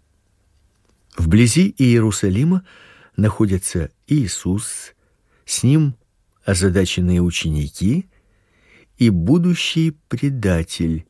Вблизи 1.16 1.74
Иерусалима 1.78 2.66
находятся 3.16 3.90
Иисус, 4.06 4.92
с 5.46 5.62
ним 5.62 5.96
озадаченные 6.44 7.22
ученики 7.22 8.10
и 8.98 9.08
будущий 9.08 9.92
предатель. 10.08 11.06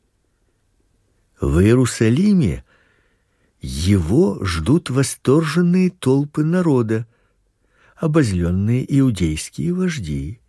В 1.39 1.61
Иерусалиме 1.61 2.65
его 3.61 4.43
ждут 4.43 4.89
восторженные 4.89 5.89
толпы 5.89 6.43
народа, 6.43 7.07
обозленные 7.95 8.85
иудейские 8.99 9.73
вожди 9.73 10.41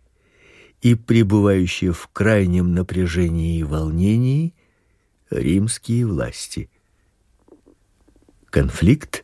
и 0.81 0.95
пребывающие 0.95 1.93
в 1.93 2.07
крайнем 2.11 2.73
напряжении 2.73 3.59
и 3.59 3.63
волнении 3.63 4.53
римские 5.29 6.05
власти. 6.05 6.69
Конфликт 8.49 9.23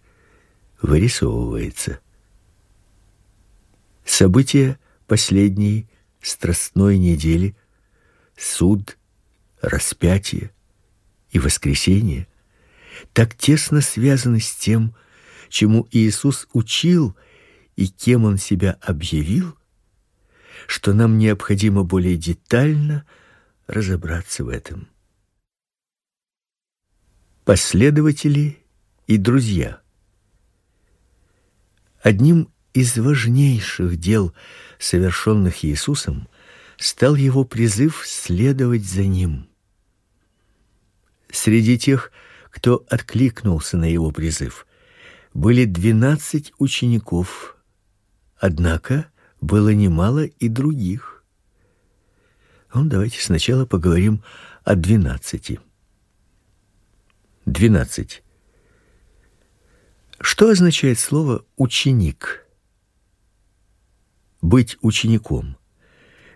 вырисовывается. 0.82 2.00
События 4.06 4.80
последней 5.06 5.88
страстной 6.22 6.98
недели, 6.98 7.58
суд, 8.38 8.98
распятие 9.60 10.52
и 11.30 11.40
воскресение 11.40 12.28
так 13.14 13.36
тесно 13.36 13.82
связаны 13.82 14.40
с 14.40 14.56
тем, 14.56 14.96
чему 15.50 15.88
Иисус 15.92 16.48
учил 16.54 17.16
и 17.76 17.88
кем 17.88 18.26
он 18.26 18.38
себя 18.38 18.78
объявил, 18.82 19.56
что 20.68 20.94
нам 20.94 21.18
необходимо 21.18 21.84
более 21.84 22.18
детально 22.18 23.06
разобраться 23.68 24.44
в 24.44 24.50
этом. 24.50 24.88
Последователи 27.46 28.58
и 29.06 29.18
друзья. 29.18 29.82
Одним 32.02 32.50
из 32.74 32.98
важнейших 32.98 33.98
дел, 33.98 34.34
совершенных 34.80 35.64
Иисусом, 35.64 36.28
стал 36.78 37.16
его 37.16 37.44
призыв 37.44 38.04
следовать 38.06 38.86
за 38.86 39.04
ним. 39.04 39.50
Среди 41.32 41.78
тех, 41.78 42.12
кто 42.50 42.86
откликнулся 42.90 43.78
на 43.78 43.86
его 43.86 44.12
призыв, 44.12 44.66
были 45.34 45.66
двенадцать 45.66 46.54
учеников, 46.58 47.58
Однако 48.40 49.10
было 49.42 49.74
немало 49.74 50.26
и 50.26 50.48
других. 50.48 51.24
Ну, 52.72 52.86
давайте 52.86 53.20
сначала 53.20 53.66
поговорим 53.66 54.24
о 54.64 54.76
двенадцати. 54.76 55.60
Двенадцать. 57.48 58.22
Что 60.20 60.50
означает 60.50 61.00
слово 61.00 61.44
ученик? 61.56 62.46
Быть 64.42 64.78
учеником 64.82 65.58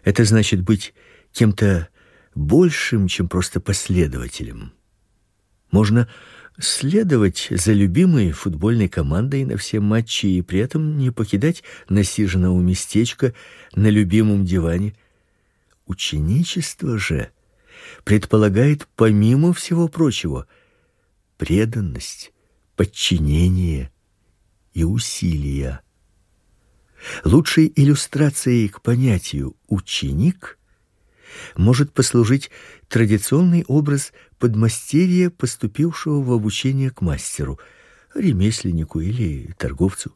это 0.04 0.26
значит 0.26 0.62
быть 0.62 0.94
кем-то 1.32 1.90
большим, 2.34 3.08
чем 3.08 3.28
просто 3.28 3.60
последователем. 3.60 4.74
Можно 5.72 6.08
следовать 6.60 7.48
за 7.50 7.74
любимой 7.74 8.32
футбольной 8.32 8.90
командой 8.90 9.46
на 9.46 9.58
все 9.58 9.80
матчи 9.80 10.26
и 10.26 10.42
при 10.42 10.60
этом 10.60 10.98
не 10.98 11.12
покидать 11.12 11.64
насиженного 11.90 12.60
местечка 12.60 13.34
на 13.74 13.88
любимом 13.88 14.46
диване. 14.46 14.96
Ученичество 15.86 16.98
же 16.98 17.32
предполагает 18.04 18.88
помимо 18.96 19.54
всего 19.54 19.88
прочего 19.88 20.46
преданность, 21.38 22.34
подчинение 22.76 23.92
и 24.74 24.84
усилия. 24.84 25.82
Лучшей 27.24 27.72
иллюстрацией 27.76 28.68
к 28.68 28.82
понятию 28.82 29.56
ученик 29.68 30.60
может 31.56 31.94
послужить 31.94 32.52
традиционный 32.88 33.64
образ 33.68 34.14
подмастерья, 34.42 35.30
поступившего 35.30 36.20
в 36.24 36.34
обучение 36.34 36.90
к 36.90 37.02
мастеру, 37.02 37.60
ремесленнику 38.16 39.00
или 39.00 39.54
торговцу. 39.58 40.16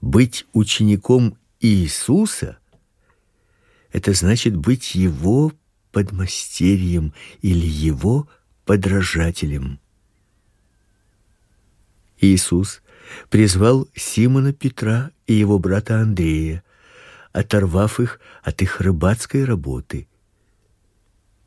Быть 0.00 0.46
учеником 0.54 1.36
Иисуса 1.60 2.58
это 3.92 4.14
значит 4.14 4.56
быть 4.56 4.94
его 4.94 5.52
подмастерьем 5.92 7.12
или 7.42 7.66
его 7.66 8.26
подражателем. 8.64 9.80
Иисус 12.20 12.80
призвал 13.28 13.86
Симона 13.94 14.54
Петра 14.54 15.10
и 15.26 15.34
его 15.34 15.58
брата 15.58 16.00
Андрея, 16.00 16.62
оторвав 17.32 18.00
их 18.00 18.18
от 18.42 18.62
их 18.62 18.80
рыбацкой 18.80 19.44
работы. 19.44 20.08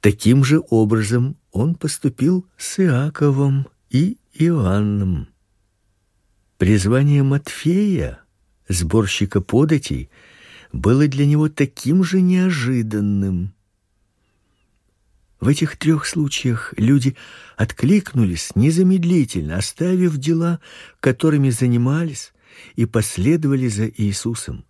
Таким 0.01 0.43
же 0.43 0.63
образом 0.71 1.37
он 1.51 1.75
поступил 1.75 2.47
с 2.57 2.79
Иаковом 2.79 3.67
и 3.91 4.17
Иоанном. 4.33 5.27
Призвание 6.57 7.21
Матфея, 7.21 8.19
сборщика 8.67 9.41
податей, 9.41 10.09
было 10.73 11.07
для 11.07 11.27
него 11.27 11.49
таким 11.49 12.03
же 12.03 12.19
неожиданным. 12.19 13.53
В 15.39 15.47
этих 15.47 15.77
трех 15.77 16.07
случаях 16.07 16.73
люди 16.77 17.15
откликнулись 17.55 18.55
незамедлительно, 18.55 19.57
оставив 19.57 20.17
дела, 20.17 20.59
которыми 20.99 21.51
занимались, 21.51 22.33
и 22.75 22.85
последовали 22.85 23.67
за 23.67 23.87
Иисусом. 23.87 24.65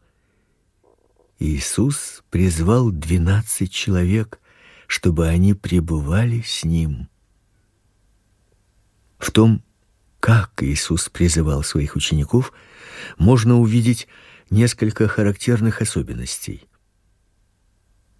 Иисус 1.39 2.21
призвал 2.29 2.91
двенадцать 2.91 3.71
человек, 3.71 4.40
чтобы 4.91 5.29
они 5.29 5.53
пребывали 5.53 6.41
с 6.45 6.65
ним. 6.65 7.07
В 9.19 9.31
том, 9.31 9.63
как 10.19 10.61
Иисус 10.61 11.07
призывал 11.07 11.63
своих 11.63 11.95
учеников, 11.95 12.51
можно 13.17 13.57
увидеть 13.57 14.09
несколько 14.49 15.07
характерных 15.07 15.81
особенностей. 15.81 16.67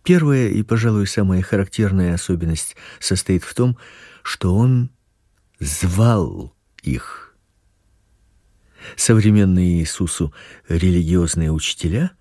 Первая 0.03 0.47
и, 0.47 0.63
пожалуй, 0.63 1.07
самая 1.07 1.41
характерная 1.41 2.13
особенность 2.13 2.77
состоит 3.01 3.43
в 3.43 3.53
том, 3.53 3.77
что 4.23 4.55
он 4.55 4.91
звал 5.59 6.55
их. 6.83 7.35
Современные 8.95 9.81
Иисусу 9.81 10.33
религиозные 10.69 11.51
учителя 11.51 12.11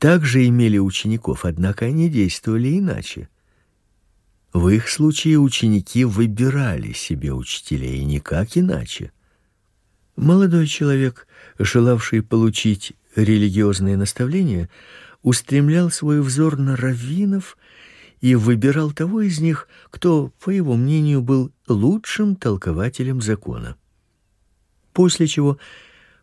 также 0.00 0.48
имели 0.48 0.78
учеников, 0.78 1.44
однако 1.44 1.84
они 1.84 2.10
действовали 2.10 2.76
иначе. 2.80 3.28
В 4.52 4.68
их 4.68 4.90
случае 4.90 5.38
ученики 5.38 6.04
выбирали 6.04 6.92
себе 6.92 7.32
учителей 7.32 8.04
никак 8.04 8.56
иначе. 8.56 9.12
Молодой 10.14 10.66
человек, 10.66 11.26
желавший 11.58 12.22
получить 12.22 12.92
религиозные 13.16 13.96
наставления, 13.96 14.68
устремлял 15.22 15.90
свой 15.90 16.20
взор 16.20 16.58
на 16.58 16.76
раввинов 16.76 17.56
и 18.20 18.34
выбирал 18.34 18.92
того 18.92 19.22
из 19.22 19.40
них, 19.40 19.68
кто, 19.90 20.28
по 20.38 20.50
его 20.50 20.76
мнению, 20.76 21.22
был 21.22 21.50
лучшим 21.66 22.36
толкователем 22.36 23.22
закона. 23.22 23.76
После 24.92 25.26
чего 25.26 25.56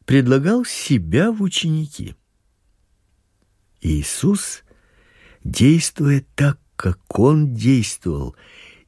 предлагал 0.05 0.65
себя 0.65 1.31
в 1.31 1.41
ученики. 1.41 2.15
Иисус, 3.81 4.63
действуя 5.43 6.23
так, 6.35 6.59
как 6.79 7.19
он 7.19 7.53
действовал, 7.53 8.37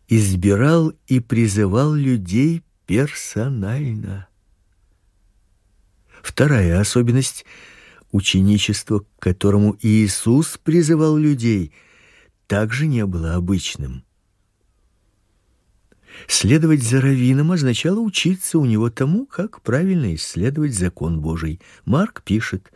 избирал 0.08 0.94
и 1.08 1.20
призывал 1.20 1.94
людей 1.94 2.64
персонально. 2.86 4.30
Вторая 6.24 6.80
особенность 6.80 7.44
ученичества, 8.14 9.00
к 9.00 9.06
которому 9.20 9.78
Иисус 9.82 10.58
призывал 10.64 11.18
людей, 11.18 11.74
также 12.48 12.88
не 12.88 13.06
было 13.06 13.36
обычным. 13.36 14.06
Следовать 16.28 16.84
за 16.84 17.02
раввином 17.02 17.52
означало 17.52 18.00
учиться 18.00 18.58
у 18.58 18.66
него 18.66 18.90
тому, 18.90 19.26
как 19.26 19.62
правильно 19.62 20.14
исследовать 20.16 20.74
закон 20.74 21.22
Божий. 21.22 21.60
Марк 21.86 22.24
пишет: 22.24 22.72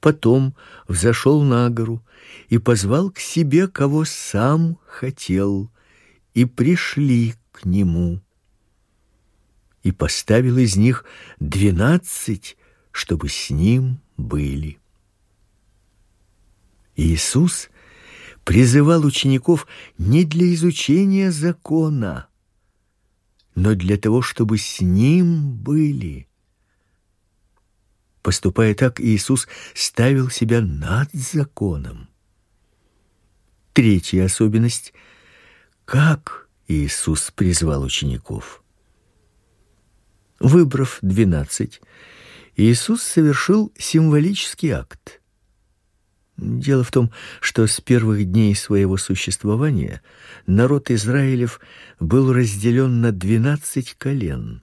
"Потом 0.00 0.54
взошел 0.88 1.42
на 1.42 1.68
гору 1.70 2.04
и 2.48 2.58
позвал 2.58 3.10
к 3.10 3.18
себе 3.18 3.68
кого 3.68 4.04
сам 4.04 4.78
хотел, 4.86 5.70
и 6.34 6.44
пришли 6.44 7.34
к 7.52 7.64
нему. 7.64 8.20
И 9.82 9.92
поставил 9.92 10.58
из 10.58 10.76
них 10.76 11.04
двенадцать, 11.38 12.56
чтобы 12.92 13.28
с 13.28 13.50
ним 13.50 14.00
были". 14.16 14.78
Иисус 16.96 17.70
призывал 18.44 19.04
учеников 19.04 19.66
не 19.96 20.24
для 20.24 20.52
изучения 20.54 21.30
закона, 21.30 22.26
но 23.54 23.74
для 23.74 23.96
того, 23.96 24.22
чтобы 24.22 24.58
с 24.58 24.80
ним 24.80 25.52
были. 25.52 26.28
Поступая 28.22 28.74
так, 28.74 29.00
Иисус 29.00 29.48
ставил 29.74 30.30
себя 30.30 30.60
над 30.60 31.10
законом. 31.12 32.08
Третья 33.72 34.24
особенность 34.24 34.92
как 35.84 36.48
Иисус 36.68 37.30
призвал 37.30 37.82
учеников. 37.82 38.62
Выбрав 40.38 40.98
двенадцать, 41.02 41.80
Иисус 42.56 43.02
совершил 43.02 43.72
символический 43.78 44.70
акт. 44.70 45.19
Дело 46.40 46.82
в 46.82 46.90
том, 46.90 47.10
что 47.42 47.66
с 47.66 47.82
первых 47.82 48.24
дней 48.24 48.54
своего 48.54 48.96
существования 48.96 50.00
народ 50.46 50.90
Израилев 50.90 51.60
был 52.00 52.32
разделен 52.32 53.02
на 53.02 53.12
двенадцать 53.12 53.94
колен. 53.98 54.62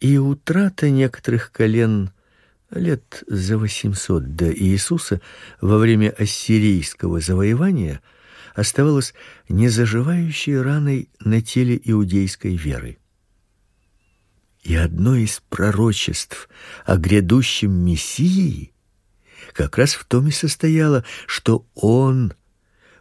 И 0.00 0.18
утрата 0.18 0.90
некоторых 0.90 1.50
колен 1.50 2.10
лет 2.70 3.24
за 3.26 3.56
800 3.56 4.36
до 4.36 4.52
Иисуса 4.52 5.22
во 5.62 5.78
время 5.78 6.10
ассирийского 6.10 7.20
завоевания 7.20 8.02
оставалась 8.54 9.14
незаживающей 9.48 10.60
раной 10.60 11.08
на 11.20 11.40
теле 11.40 11.80
иудейской 11.82 12.54
веры. 12.54 12.98
И 14.62 14.74
одно 14.74 15.16
из 15.16 15.40
пророчеств 15.48 16.50
о 16.84 16.98
грядущем 16.98 17.72
Мессии 17.72 18.74
как 19.52 19.78
раз 19.78 19.94
в 19.94 20.04
том 20.04 20.28
и 20.28 20.30
состояло, 20.30 21.04
что 21.26 21.66
он 21.74 22.32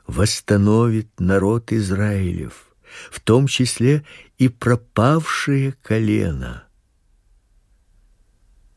восстановит 0.06 1.20
народ 1.20 1.72
Израилев, 1.72 2.68
в 3.12 3.20
том 3.20 3.48
числе 3.48 4.06
и 4.38 4.48
пропавшие 4.48 5.74
колена. 5.84 6.64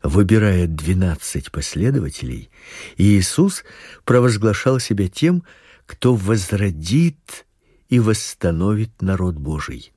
Выбирая 0.02 0.66
двенадцать 0.66 1.52
последователей, 1.52 2.50
Иисус 2.96 3.64
провозглашал 4.04 4.80
себя 4.80 5.08
тем, 5.08 5.44
кто 5.84 6.14
возродит 6.14 7.46
и 7.88 7.98
восстановит 7.98 9.02
народ 9.02 9.34
Божий. 9.34 9.92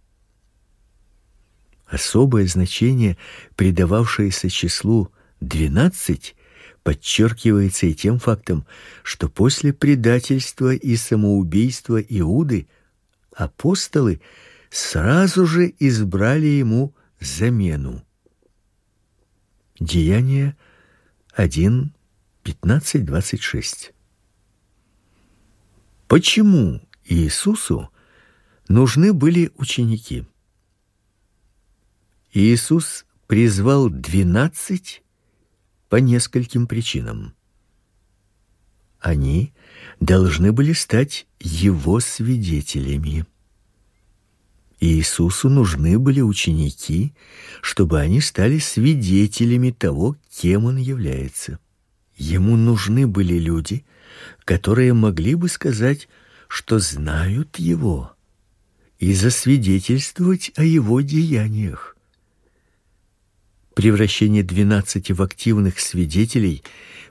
Особое 1.85 2.47
значение, 2.47 3.17
придававшееся 3.55 4.49
числу 4.49 5.11
двенадцать, 5.39 6.35
подчеркивается 6.83 7.87
и 7.87 7.93
тем 7.93 8.19
фактом, 8.19 8.65
что 9.03 9.29
после 9.29 9.73
предательства 9.73 10.73
и 10.73 10.95
самоубийства 10.95 12.01
Иуды 12.01 12.67
апостолы 13.35 14.21
сразу 14.69 15.45
же 15.45 15.73
избрали 15.79 16.47
ему 16.47 16.93
замену. 17.19 18.03
Деяния 19.79 20.57
1 21.33 21.93
15 22.43 23.05
26. 23.05 23.93
Почему 26.07 26.81
Иисусу 27.05 27.89
нужны 28.67 29.13
были 29.13 29.51
ученики? 29.55 30.25
Иисус 32.33 33.05
призвал 33.27 33.89
двенадцать 33.89 35.02
по 35.93 35.97
нескольким 35.97 36.65
причинам. 36.65 37.35
Они 38.99 39.53
должны 39.99 40.51
были 40.51 40.73
стать 40.73 41.27
его 41.39 41.99
свидетелями. 41.99 43.27
Иисусу 44.79 45.49
нужны 45.49 45.99
были 45.99 46.19
ученики, 46.19 47.13
чтобы 47.61 47.99
они 47.99 48.21
стали 48.21 48.57
свидетелями 48.57 49.69
того, 49.69 50.17
кем 50.31 50.65
он 50.65 50.77
является. 50.77 51.59
Ему 52.17 52.57
нужны 52.57 53.05
были 53.05 53.37
люди, 53.37 53.85
которые 54.45 54.93
могли 54.93 55.35
бы 55.35 55.47
сказать, 55.47 56.09
что 56.47 56.79
знают 56.79 57.59
его, 57.59 58.13
и 58.97 59.13
засвидетельствовать 59.13 60.53
о 60.55 60.63
его 60.63 61.01
деяниях. 61.01 61.92
Превращение 63.75 64.43
двенадцати 64.43 65.13
в 65.13 65.21
активных 65.21 65.79
свидетелей 65.79 66.63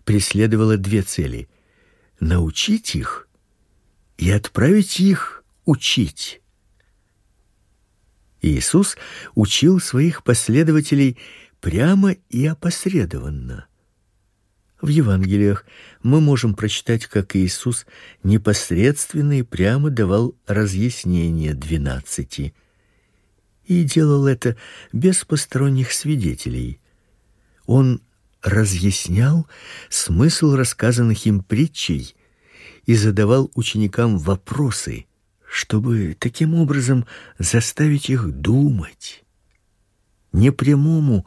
преследовало 0.04 0.76
две 0.76 1.02
цели: 1.02 1.48
научить 2.20 2.94
их 2.94 3.28
и 4.16 4.30
отправить 4.30 5.00
их 5.00 5.44
учить. 5.64 6.40
Иисус 8.42 8.96
учил 9.34 9.80
своих 9.80 10.22
последователей 10.22 11.18
прямо 11.60 12.12
и 12.28 12.46
опосредованно. 12.46 13.66
В 14.80 14.88
Евангелиях 14.88 15.64
мы 16.02 16.20
можем 16.20 16.54
прочитать, 16.54 17.06
как 17.06 17.36
Иисус 17.36 17.86
непосредственно 18.24 19.38
и 19.38 19.42
прямо 19.42 19.90
давал 19.90 20.34
разъяснение 20.46 21.54
двенадцати 21.54 22.54
и 23.64 23.84
делал 23.84 24.26
это 24.26 24.56
без 24.92 25.24
посторонних 25.24 25.92
свидетелей. 25.92 26.80
Он 27.66 28.00
разъяснял 28.42 29.46
смысл 29.88 30.54
рассказанных 30.54 31.26
им 31.26 31.42
притчей 31.42 32.14
и 32.86 32.94
задавал 32.94 33.50
ученикам 33.54 34.18
вопросы, 34.18 35.06
чтобы 35.48 36.16
таким 36.18 36.54
образом 36.54 37.06
заставить 37.38 38.10
их 38.10 38.30
думать. 38.32 39.24
Непрямому, 40.32 41.26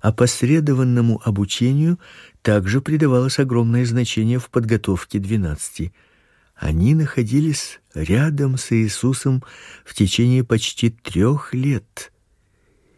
опосредованному 0.00 1.20
обучению 1.24 1.98
также 2.42 2.80
придавалось 2.80 3.38
огромное 3.38 3.84
значение 3.84 4.38
в 4.38 4.50
подготовке 4.50 5.18
двенадцати 5.18 5.92
они 6.60 6.94
находились 6.94 7.80
рядом 7.94 8.58
с 8.58 8.70
Иисусом 8.70 9.42
в 9.82 9.94
течение 9.94 10.44
почти 10.44 10.90
трех 10.90 11.54
лет. 11.54 12.12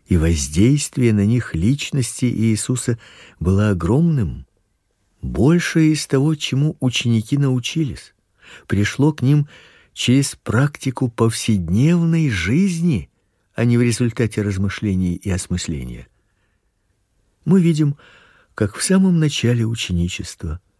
И 0.06 0.16
воздействие 0.16 1.12
на 1.12 1.24
них 1.24 1.54
личности 1.54 2.24
Иисуса 2.24 2.98
было 3.38 3.70
огромным. 3.70 4.46
Большее 5.22 5.92
из 5.92 6.08
того, 6.08 6.34
чему 6.34 6.76
ученики 6.80 7.38
научились, 7.38 8.14
пришло 8.66 9.12
к 9.12 9.22
ним 9.22 9.46
через 9.92 10.34
практику 10.34 11.08
повседневной 11.08 12.30
жизни, 12.30 13.10
а 13.54 13.64
не 13.64 13.78
в 13.78 13.82
результате 13.82 14.42
размышлений 14.42 15.14
и 15.14 15.30
осмысления. 15.30 16.08
Мы 17.44 17.62
видим, 17.62 17.96
как 18.56 18.74
в 18.74 18.82
самом 18.82 19.20
начале 19.20 19.64
ученичества– 19.64 20.60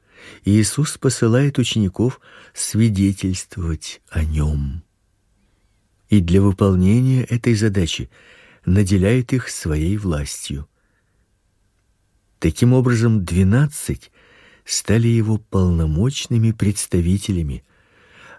Иисус 0.44 0.98
посылает 0.98 1.58
учеников 1.58 2.20
свидетельствовать 2.52 4.00
о 4.10 4.24
нем. 4.24 4.82
И 6.08 6.20
для 6.20 6.42
выполнения 6.42 7.24
этой 7.24 7.54
задачи 7.54 8.10
наделяет 8.64 9.32
их 9.32 9.48
своей 9.48 9.96
властью. 9.96 10.68
Таким 12.38 12.72
образом, 12.72 13.24
двенадцать 13.24 14.10
стали 14.64 15.08
его 15.08 15.38
полномочными 15.38 16.52
представителями. 16.52 17.64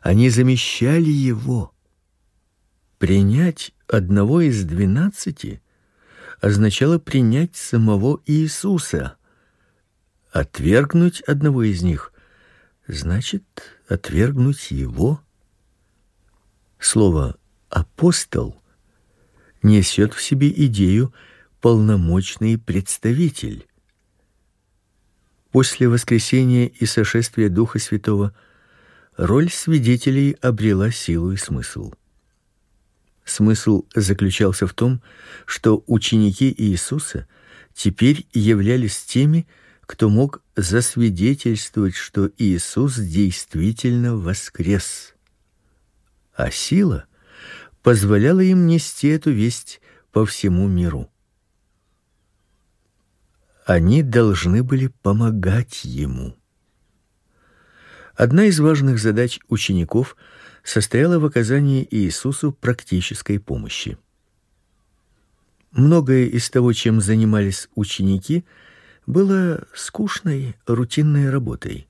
Они 0.02 0.30
замещали 0.30 1.10
его. 1.10 1.74
Принять 2.98 3.74
одного 3.88 4.42
из 4.42 4.64
двенадцати 4.64 5.62
означало 6.42 7.00
принять 7.00 7.56
самого 7.56 8.22
Иисуса 8.26 9.16
Отвергнуть 10.34 11.22
одного 11.22 11.62
из 11.62 11.84
них 11.84 12.12
значит 12.88 13.44
отвергнуть 13.88 14.72
его. 14.72 15.22
Слово 16.80 17.38
апостол 17.70 18.60
несет 19.62 20.16
в 20.16 20.24
себе 20.24 20.52
идею 20.66 21.14
полномочный 21.62 22.58
представитель. 22.58 23.68
После 25.52 25.88
воскресения 25.88 26.66
и 26.66 26.88
сошествия 26.88 27.48
Духа 27.48 27.78
Святого 27.78 28.36
роль 29.16 29.52
свидетелей 29.52 30.36
обрела 30.42 30.90
силу 30.90 31.32
и 31.32 31.38
смысл. 31.38 31.94
Смысл 33.24 33.86
заключался 33.94 34.66
в 34.66 34.74
том, 34.74 35.00
что 35.46 35.84
ученики 35.86 36.52
Иисуса 36.58 37.28
теперь 37.76 38.26
являлись 38.34 38.98
теми, 39.04 39.46
кто 39.86 40.10
мог 40.10 40.42
засвидетельствовать, 40.56 41.96
что 41.96 42.30
Иисус 42.38 42.98
действительно 42.98 44.16
воскрес. 44.16 45.14
А 46.36 46.52
сила 46.52 47.06
позволяла 47.82 48.40
им 48.40 48.66
нести 48.66 49.10
эту 49.10 49.32
весть 49.32 49.82
по 50.12 50.26
всему 50.26 50.68
миру. 50.68 51.10
Они 53.66 54.04
должны 54.04 54.64
были 54.64 54.88
помогать 54.88 55.84
ему. 55.84 56.36
Одна 58.16 58.46
из 58.46 58.60
важных 58.60 59.00
задач 59.00 59.40
учеников 59.48 60.16
состояла 60.64 61.20
в 61.20 61.26
оказании 61.26 61.88
Иисусу 61.90 62.52
практической 62.52 63.40
помощи. 63.40 63.98
Многое 65.72 66.26
из 66.26 66.50
того, 66.50 66.72
чем 66.74 67.02
занимались 67.02 67.68
ученики, 67.74 68.46
было 69.06 69.66
скучной, 69.74 70.56
рутинной 70.66 71.30
работой. 71.30 71.88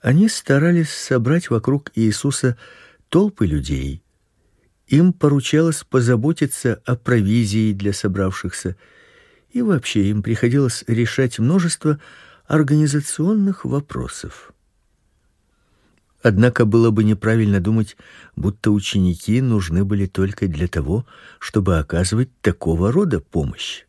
Они 0.00 0.28
старались 0.28 0.90
собрать 0.90 1.50
вокруг 1.50 1.90
Иисуса 1.94 2.56
толпы 3.08 3.46
людей. 3.46 4.02
Им 4.88 5.12
поручалось 5.12 5.82
позаботиться 5.82 6.80
о 6.84 6.96
провизии 6.96 7.72
для 7.72 7.92
собравшихся, 7.92 8.76
и 9.50 9.62
вообще 9.62 10.10
им 10.10 10.22
приходилось 10.22 10.84
решать 10.86 11.38
множество 11.38 11.98
организационных 12.46 13.64
вопросов. 13.64 14.52
Однако 16.22 16.64
было 16.64 16.90
бы 16.90 17.04
неправильно 17.04 17.60
думать, 17.60 17.96
будто 18.34 18.70
ученики 18.70 19.40
нужны 19.40 19.84
были 19.84 20.06
только 20.06 20.48
для 20.48 20.68
того, 20.68 21.06
чтобы 21.38 21.78
оказывать 21.78 22.30
такого 22.40 22.92
рода 22.92 23.20
помощь. 23.20 23.84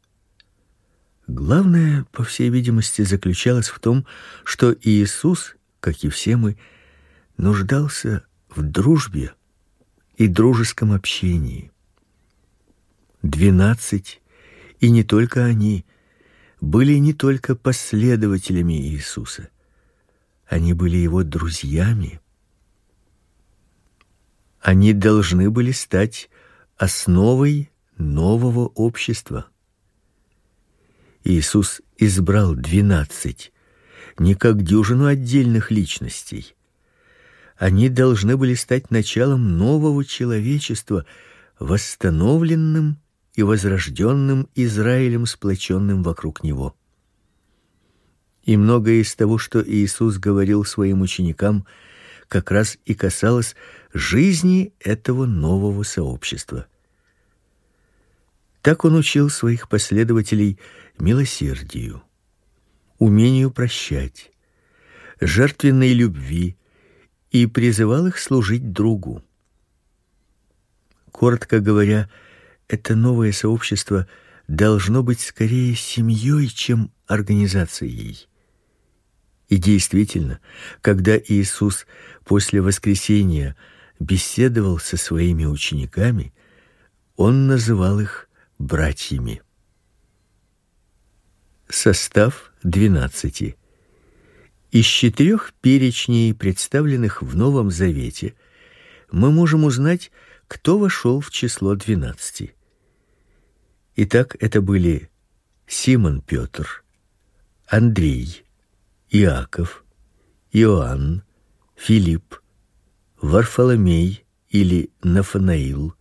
Главное, 1.28 2.06
по 2.14 2.24
всей 2.24 2.50
видимости, 2.50 3.02
заключалось 3.02 3.68
в 3.68 3.80
том, 3.80 4.06
что 4.46 4.74
Иисус, 4.82 5.58
как 5.82 6.04
и 6.06 6.10
все 6.10 6.38
мы, 6.38 6.58
нуждался 7.36 8.26
в 8.50 8.62
дружбе 8.62 9.34
и 10.16 10.28
дружеском 10.28 10.94
общении. 10.94 11.72
Двенадцать, 13.24 14.22
и 14.80 14.90
не 14.90 15.04
только 15.04 15.44
они, 15.44 15.86
были 16.62 16.94
не 16.94 17.14
только 17.14 17.56
последователями 17.56 18.74
Иисуса. 18.74 19.50
Они 20.48 20.74
были 20.74 20.96
его 20.96 21.24
друзьями. 21.24 22.22
Они 24.62 24.94
должны 24.94 25.50
были 25.50 25.72
стать 25.72 26.30
основой 26.78 27.70
нового 27.98 28.68
общества. 28.68 29.48
Иисус 31.28 31.82
избрал 31.98 32.56
двенадцать, 32.56 33.52
не 34.18 34.34
как 34.34 34.64
дюжину 34.64 35.08
отдельных 35.08 35.72
личностей. 35.72 36.56
Они 37.58 37.90
должны 37.90 38.38
были 38.38 38.54
стать 38.54 38.92
началом 38.92 39.58
нового 39.58 40.06
человечества, 40.06 41.06
восстановленным 41.60 42.98
и 43.34 43.44
возрожденным 43.44 44.48
Израилем, 44.56 45.26
сплоченным 45.26 46.02
вокруг 46.02 46.46
него. 46.46 46.78
И 48.44 48.56
многое 48.56 49.02
из 49.02 49.14
того, 49.14 49.38
что 49.38 49.62
Иисус 49.62 50.20
говорил 50.20 50.64
своим 50.64 51.02
ученикам, 51.02 51.66
как 52.30 52.52
раз 52.52 52.78
и 52.86 52.94
касалось 52.94 53.54
жизни 53.94 54.74
этого 54.80 55.26
нового 55.26 55.84
сообщества. 55.84 56.68
Так 58.62 58.84
он 58.84 58.96
учил 58.96 59.30
своих 59.30 59.70
последователей 59.70 60.60
милосердию, 61.00 62.04
умению 62.98 63.52
прощать, 63.52 64.32
жертвенной 65.20 65.94
любви 65.94 66.58
и 67.32 67.46
призывал 67.46 68.08
их 68.08 68.18
служить 68.18 68.72
другу. 68.72 69.24
Коротко 71.12 71.60
говоря, 71.60 72.10
это 72.68 72.96
новое 72.96 73.32
сообщество 73.32 74.08
должно 74.48 75.04
быть 75.04 75.22
скорее 75.22 75.76
семьей, 75.76 76.48
чем 76.48 76.92
организацией. 77.08 78.28
И 79.50 79.58
действительно, 79.58 80.40
когда 80.82 81.18
Иисус 81.18 81.86
после 82.26 82.62
воскресения 82.62 83.56
беседовал 84.00 84.78
со 84.78 84.98
своими 84.98 85.46
учениками, 85.46 86.34
он 87.16 87.48
называл 87.48 88.00
их 88.00 88.30
братьями. 88.60 89.42
Состав 91.70 92.54
двенадцати. 92.64 93.58
Из 94.72 94.86
четырех 94.86 95.54
перечней, 95.60 96.34
представленных 96.34 97.22
в 97.22 97.36
Новом 97.36 97.72
Завете, 97.72 98.36
мы 99.12 99.32
можем 99.32 99.66
узнать, 99.66 100.10
кто 100.48 100.78
вошел 100.78 101.20
в 101.20 101.30
число 101.30 101.76
двенадцати. 101.76 102.56
Итак, 103.98 104.38
это 104.40 104.62
были 104.62 105.10
Симон 105.68 106.22
Петр, 106.22 106.86
Андрей, 107.68 108.46
Иаков, 109.10 109.84
Иоанн, 110.54 111.24
Филипп, 111.76 112.40
Варфоломей 113.22 114.26
или 114.50 114.90
Нафанаил, 115.04 115.96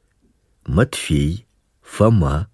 Матфей, 0.65 1.49
Фома, 1.83 2.49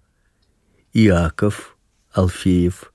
Иаков, 0.93 1.77
Алфеев, 2.11 2.92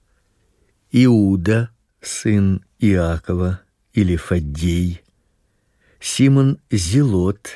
Иуда, 0.91 1.71
сын 2.01 2.65
Иакова 2.79 3.61
или 3.93 4.17
Фаддей, 4.17 5.03
Симон 6.01 6.59
Зелот, 6.71 7.51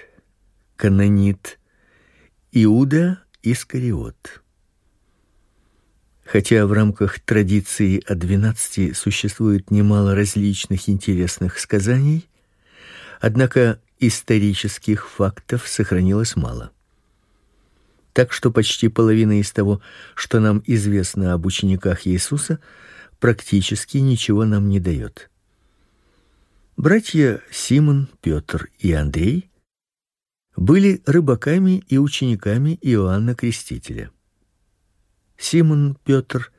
канонит, 0.77 1.59
Иуда 2.53 3.23
Искариот. 3.42 4.42
Хотя 6.25 6.66
в 6.66 6.73
рамках 6.73 7.21
традиции 7.21 8.03
о 8.07 8.14
двенадцати 8.14 8.92
существует 8.92 9.71
немало 9.71 10.14
различных 10.14 10.90
интересных 10.90 11.59
сказаний, 11.59 12.29
однако 13.18 13.81
исторических 13.99 15.09
фактов 15.09 15.66
сохранилось 15.66 16.37
мало. 16.37 16.71
Так 18.12 18.35
что 18.35 18.51
почти 18.51 18.89
половина 18.89 19.41
из 19.41 19.51
того, 19.53 19.80
что 20.14 20.39
нам 20.39 20.62
известно 20.66 21.33
об 21.33 21.47
учениках 21.47 22.07
Иисуса, 22.07 22.61
практически 23.23 23.99
ничего 23.99 24.45
нам 24.45 24.68
не 24.68 24.81
дает. 24.81 25.31
Братья 26.77 27.41
Симон, 27.53 28.09
Петр 28.20 28.68
и 28.81 28.93
Андрей 28.93 29.49
были 30.57 31.01
рыбаками 31.07 31.85
и 31.87 31.99
учениками 31.99 32.77
Иоанна 32.83 33.37
Крестителя. 33.37 34.11
Симон 35.39 35.97
Петр, 36.05 36.51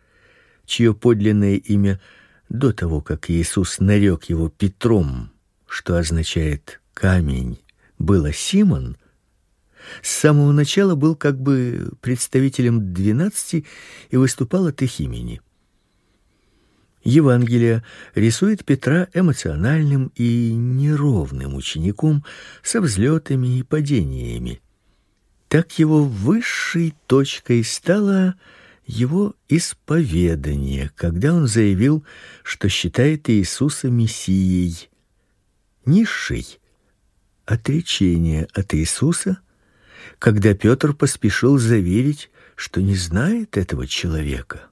чье 0.65 0.93
подлинное 0.93 1.55
имя 1.55 1.99
до 2.47 2.71
того, 2.71 3.01
как 3.01 3.29
Иисус 3.29 3.79
нарек 3.79 4.29
его 4.29 4.47
Петром, 4.47 5.33
что 5.67 5.97
означает 5.97 6.79
камень, 6.93 7.59
было 7.99 8.31
Симон, 8.31 8.95
с 10.01 10.09
самого 10.09 10.53
начала 10.53 10.95
был 10.95 11.17
как 11.17 11.37
бы 11.41 11.91
представителем 11.99 12.93
двенадцати 12.93 13.65
и 14.11 14.15
выступал 14.15 14.67
от 14.67 14.81
их 14.81 15.01
имени. 15.01 15.41
Евангелие 17.03 17.83
рисует 18.15 18.63
Петра 18.63 19.07
эмоциональным 19.13 20.11
и 20.15 20.53
неровным 20.53 21.55
учеником 21.55 22.23
со 22.61 22.79
взлетами 22.81 23.59
и 23.59 23.63
падениями. 23.63 24.61
Так 25.49 25.77
его 25.77 26.03
высшей 26.03 26.95
точкой 27.07 27.63
стало 27.63 28.35
его 28.85 29.35
исповедание, 29.49 30.91
когда 30.95 31.33
он 31.33 31.47
заявил, 31.47 32.05
что 32.43 32.69
считает 32.69 33.29
Иисуса 33.29 33.89
мессией. 33.89 34.89
Низшей 35.85 36.59
отречение 37.45 38.47
от 38.53 38.73
Иисуса, 38.73 39.39
когда 40.19 40.53
Петр 40.53 40.93
поспешил 40.93 41.57
заверить, 41.57 42.29
что 42.55 42.81
не 42.81 42.95
знает 42.95 43.57
этого 43.57 43.87
человека. 43.87 44.69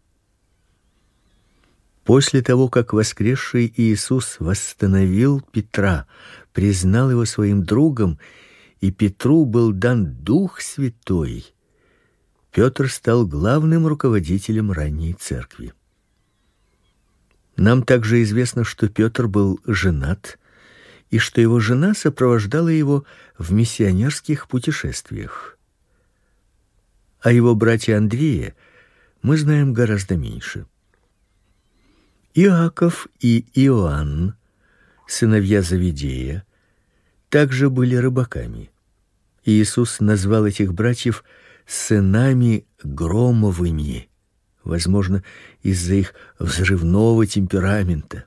После 2.04 2.42
того, 2.42 2.68
как 2.68 2.94
воскресший 2.94 3.72
Иисус 3.76 4.38
восстановил 4.40 5.42
Петра, 5.52 6.08
признал 6.52 7.12
его 7.12 7.26
своим 7.26 7.64
другом, 7.64 8.20
и 8.80 8.92
Петру 8.92 9.46
был 9.46 9.72
дан 9.72 10.12
Дух 10.16 10.62
Святой, 10.62 11.54
Петр 12.52 12.90
стал 12.90 13.26
главным 13.26 13.88
руководителем 13.88 14.72
ранней 14.72 15.14
церкви. 15.14 15.74
Нам 17.56 17.84
также 17.84 18.24
известно, 18.24 18.64
что 18.64 18.90
Петр 18.90 19.28
был 19.28 19.60
женат 19.66 20.40
и 21.12 21.20
что 21.20 21.40
его 21.40 21.60
жена 21.60 21.94
сопровождала 21.94 22.70
его 22.70 23.06
в 23.38 23.54
миссионерских 23.54 24.48
путешествиях. 24.48 25.58
О 27.22 27.32
его 27.32 27.54
брате 27.54 27.96
Андрея 27.96 28.56
мы 29.22 29.38
знаем 29.38 29.74
гораздо 29.74 30.18
меньше. 30.18 30.66
Иаков 32.34 33.08
и 33.20 33.46
Иоанн, 33.54 34.36
сыновья 35.06 35.62
Завидея, 35.62 36.46
также 37.30 37.70
были 37.70 37.96
рыбаками. 37.96 38.72
Иисус 39.44 40.00
назвал 40.00 40.46
этих 40.46 40.74
братьев 40.74 41.26
сынами 41.68 42.66
громовыми, 42.84 44.10
возможно, 44.64 45.24
из-за 45.62 45.96
их 45.96 46.14
взрывного 46.40 47.26
темперамента. 47.28 48.26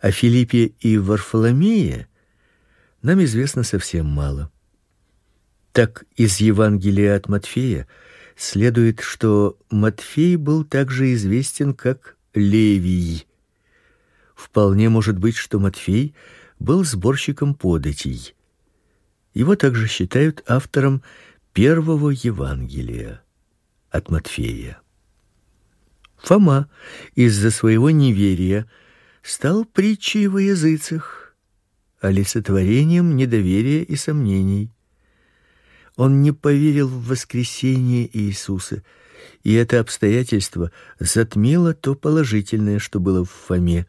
О 0.00 0.10
Филиппе 0.10 0.66
и 0.66 0.98
Варфоломее 0.98 2.06
нам 3.00 3.24
известно 3.24 3.62
совсем 3.62 4.06
мало. 4.06 4.50
Так 5.72 6.04
из 6.16 6.38
Евангелия 6.38 7.16
от 7.16 7.28
Матфея 7.28 7.86
следует, 8.36 9.00
что 9.00 9.56
Матфей 9.70 10.36
был 10.36 10.64
также 10.64 11.14
известен 11.14 11.72
как 11.72 12.17
Левий. 12.34 13.26
Вполне 14.34 14.88
может 14.88 15.18
быть, 15.18 15.36
что 15.36 15.58
Матфей 15.58 16.14
был 16.58 16.84
сборщиком 16.84 17.54
податей. 17.54 18.34
Его 19.34 19.56
также 19.56 19.88
считают 19.88 20.42
автором 20.46 21.02
первого 21.52 22.10
Евангелия 22.10 23.22
от 23.90 24.10
Матфея. 24.10 24.80
Фома 26.18 26.68
из-за 27.14 27.50
своего 27.50 27.90
неверия 27.90 28.68
стал 29.22 29.64
притчей 29.64 30.26
во 30.26 30.40
языцах, 30.40 31.36
олицетворением 32.00 33.16
недоверия 33.16 33.82
и 33.82 33.96
сомнений. 33.96 34.70
Он 35.96 36.22
не 36.22 36.32
поверил 36.32 36.88
в 36.88 37.06
воскресение 37.06 38.08
Иисуса 38.16 38.84
и 39.42 39.54
это 39.54 39.80
обстоятельство 39.80 40.70
затмило 40.98 41.74
то 41.74 41.94
положительное, 41.94 42.78
что 42.78 43.00
было 43.00 43.24
в 43.24 43.30
Фоме. 43.30 43.86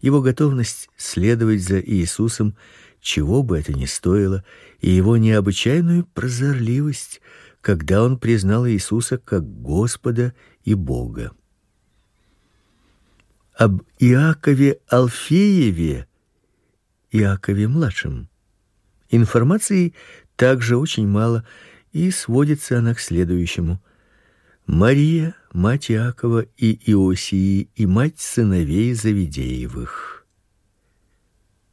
Его 0.00 0.20
готовность 0.20 0.88
следовать 0.96 1.62
за 1.62 1.80
Иисусом, 1.80 2.56
чего 3.00 3.42
бы 3.42 3.58
это 3.58 3.72
ни 3.72 3.86
стоило, 3.86 4.44
и 4.80 4.90
его 4.90 5.16
необычайную 5.16 6.04
прозорливость, 6.04 7.20
когда 7.60 8.02
он 8.02 8.18
признал 8.18 8.66
Иисуса 8.68 9.18
как 9.18 9.44
Господа 9.62 10.34
и 10.64 10.74
Бога. 10.74 11.32
Об 13.54 13.82
Иакове 13.98 14.78
Алфееве, 14.88 16.06
Иакове 17.10 17.66
младшем, 17.66 18.28
информации 19.10 19.94
также 20.36 20.76
очень 20.76 21.08
мало, 21.08 21.44
и 21.92 22.12
сводится 22.12 22.78
она 22.78 22.94
к 22.94 23.00
следующему: 23.00 23.82
Мария, 24.68 25.34
мать 25.54 25.90
Иакова 25.90 26.44
и 26.58 26.78
Иосии 26.92 27.70
и 27.74 27.86
мать 27.86 28.20
сыновей 28.20 28.92
Завидеевых. 28.92 30.26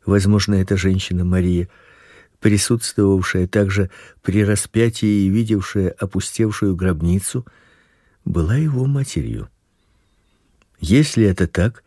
Возможно, 0.06 0.56
эта 0.56 0.78
женщина 0.78 1.26
Мария, 1.26 1.68
присутствовавшая 2.39 3.48
также 3.48 3.91
при 4.22 4.46
распятии 4.46 5.26
и 5.26 5.30
видевшая 5.30 5.89
опустевшую 5.89 6.78
гробницу, 6.78 7.46
была 8.24 8.56
его 8.56 8.86
матерью. 8.86 9.50
Если 10.80 11.26
это 11.26 11.48
так, 11.48 11.84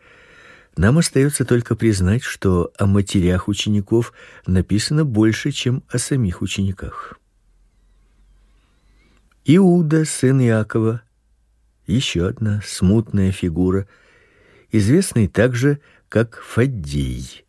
нам 0.77 0.99
остается 0.99 1.43
только 1.43 1.75
признать, 1.75 2.21
что 2.21 2.71
о 2.77 2.85
матерях 2.85 3.47
учеников 3.47 4.13
написано 4.45 5.05
больше, 5.05 5.49
чем 5.49 5.81
о 5.89 5.97
самих 5.97 6.43
учениках. 6.43 7.18
Иуда, 9.51 10.05
сын 10.05 10.39
Иакова, 10.41 11.01
еще 11.87 12.27
одна 12.27 12.61
смутная 12.63 13.31
фигура, 13.31 13.87
известный 14.71 15.27
также 15.27 15.81
как 16.07 16.39
Фаддей. 16.39 17.45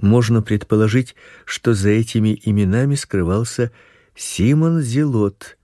Можно 0.00 0.40
предположить, 0.40 1.14
что 1.44 1.74
за 1.74 1.90
этими 1.90 2.40
именами 2.42 2.94
скрывался 2.94 3.72
Симон 4.14 4.80
Зелот, 4.80 5.58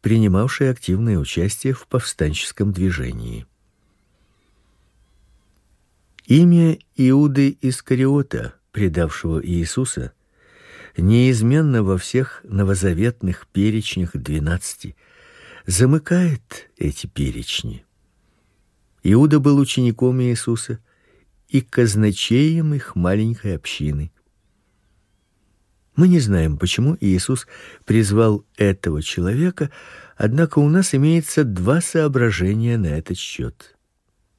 принимавший 0.00 0.70
активное 0.70 1.18
участие 1.18 1.72
в 1.72 1.88
повстанческом 1.88 2.70
движении. 2.70 3.46
Имя 6.26 6.78
Иуды 6.94 7.58
Искариота, 7.62 8.54
предавшего 8.70 9.44
Иисуса, 9.44 10.12
неизменно 10.96 11.82
во 11.82 11.98
всех 11.98 12.40
новозаветных 12.44 13.46
перечнях 13.48 14.16
двенадцати, 14.16 14.96
замыкает 15.66 16.70
эти 16.76 17.06
перечни. 17.06 17.84
Иуда 19.02 19.40
был 19.40 19.58
учеником 19.58 20.20
Иисуса 20.20 20.78
и 21.48 21.60
казначеем 21.60 22.74
их 22.74 22.96
маленькой 22.96 23.56
общины. 23.56 24.12
Мы 25.96 26.08
не 26.08 26.20
знаем, 26.20 26.56
почему 26.56 26.96
Иисус 27.00 27.46
призвал 27.84 28.46
этого 28.56 29.02
человека, 29.02 29.70
однако 30.16 30.58
у 30.58 30.68
нас 30.68 30.94
имеется 30.94 31.44
два 31.44 31.80
соображения 31.80 32.78
на 32.78 32.86
этот 32.86 33.18
счет. 33.18 33.76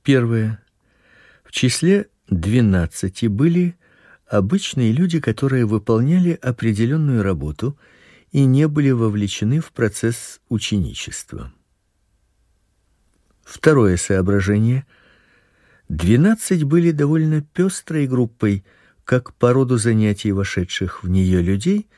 Первое. 0.04 0.64
В 1.44 1.52
числе 1.52 2.08
двенадцати 2.30 3.26
были 3.28 3.76
обычные 4.32 4.94
люди, 4.94 5.20
которые 5.20 5.66
выполняли 5.66 6.40
определенную 6.42 7.22
работу 7.22 7.78
и 8.32 8.46
не 8.46 8.68
были 8.70 8.92
вовлечены 8.92 9.60
в 9.60 9.74
процесс 9.74 10.40
ученичества. 10.48 11.52
Второе 13.44 13.98
соображение. 13.98 14.86
Двенадцать 15.90 16.64
были 16.64 16.92
довольно 16.92 17.42
пестрой 17.42 18.08
группой, 18.08 18.64
как 19.04 19.34
по 19.34 19.52
роду 19.52 19.78
занятий 19.78 20.32
вошедших 20.32 21.04
в 21.04 21.10
нее 21.10 21.42
людей, 21.42 21.90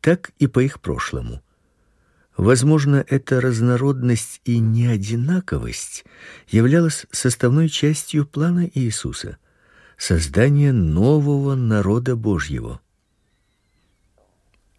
так 0.00 0.30
и 0.38 0.46
по 0.46 0.60
их 0.60 0.80
прошлому. 0.80 1.42
Возможно, 2.36 3.04
эта 3.08 3.40
разнородность 3.40 4.40
и 4.44 4.60
неодинаковость 4.60 6.04
являлась 6.46 7.06
составной 7.10 7.68
частью 7.68 8.26
плана 8.26 8.70
Иисуса 8.72 9.38
создания 10.00 10.72
нового 10.72 11.54
народа 11.54 12.16
Божьего. 12.16 12.80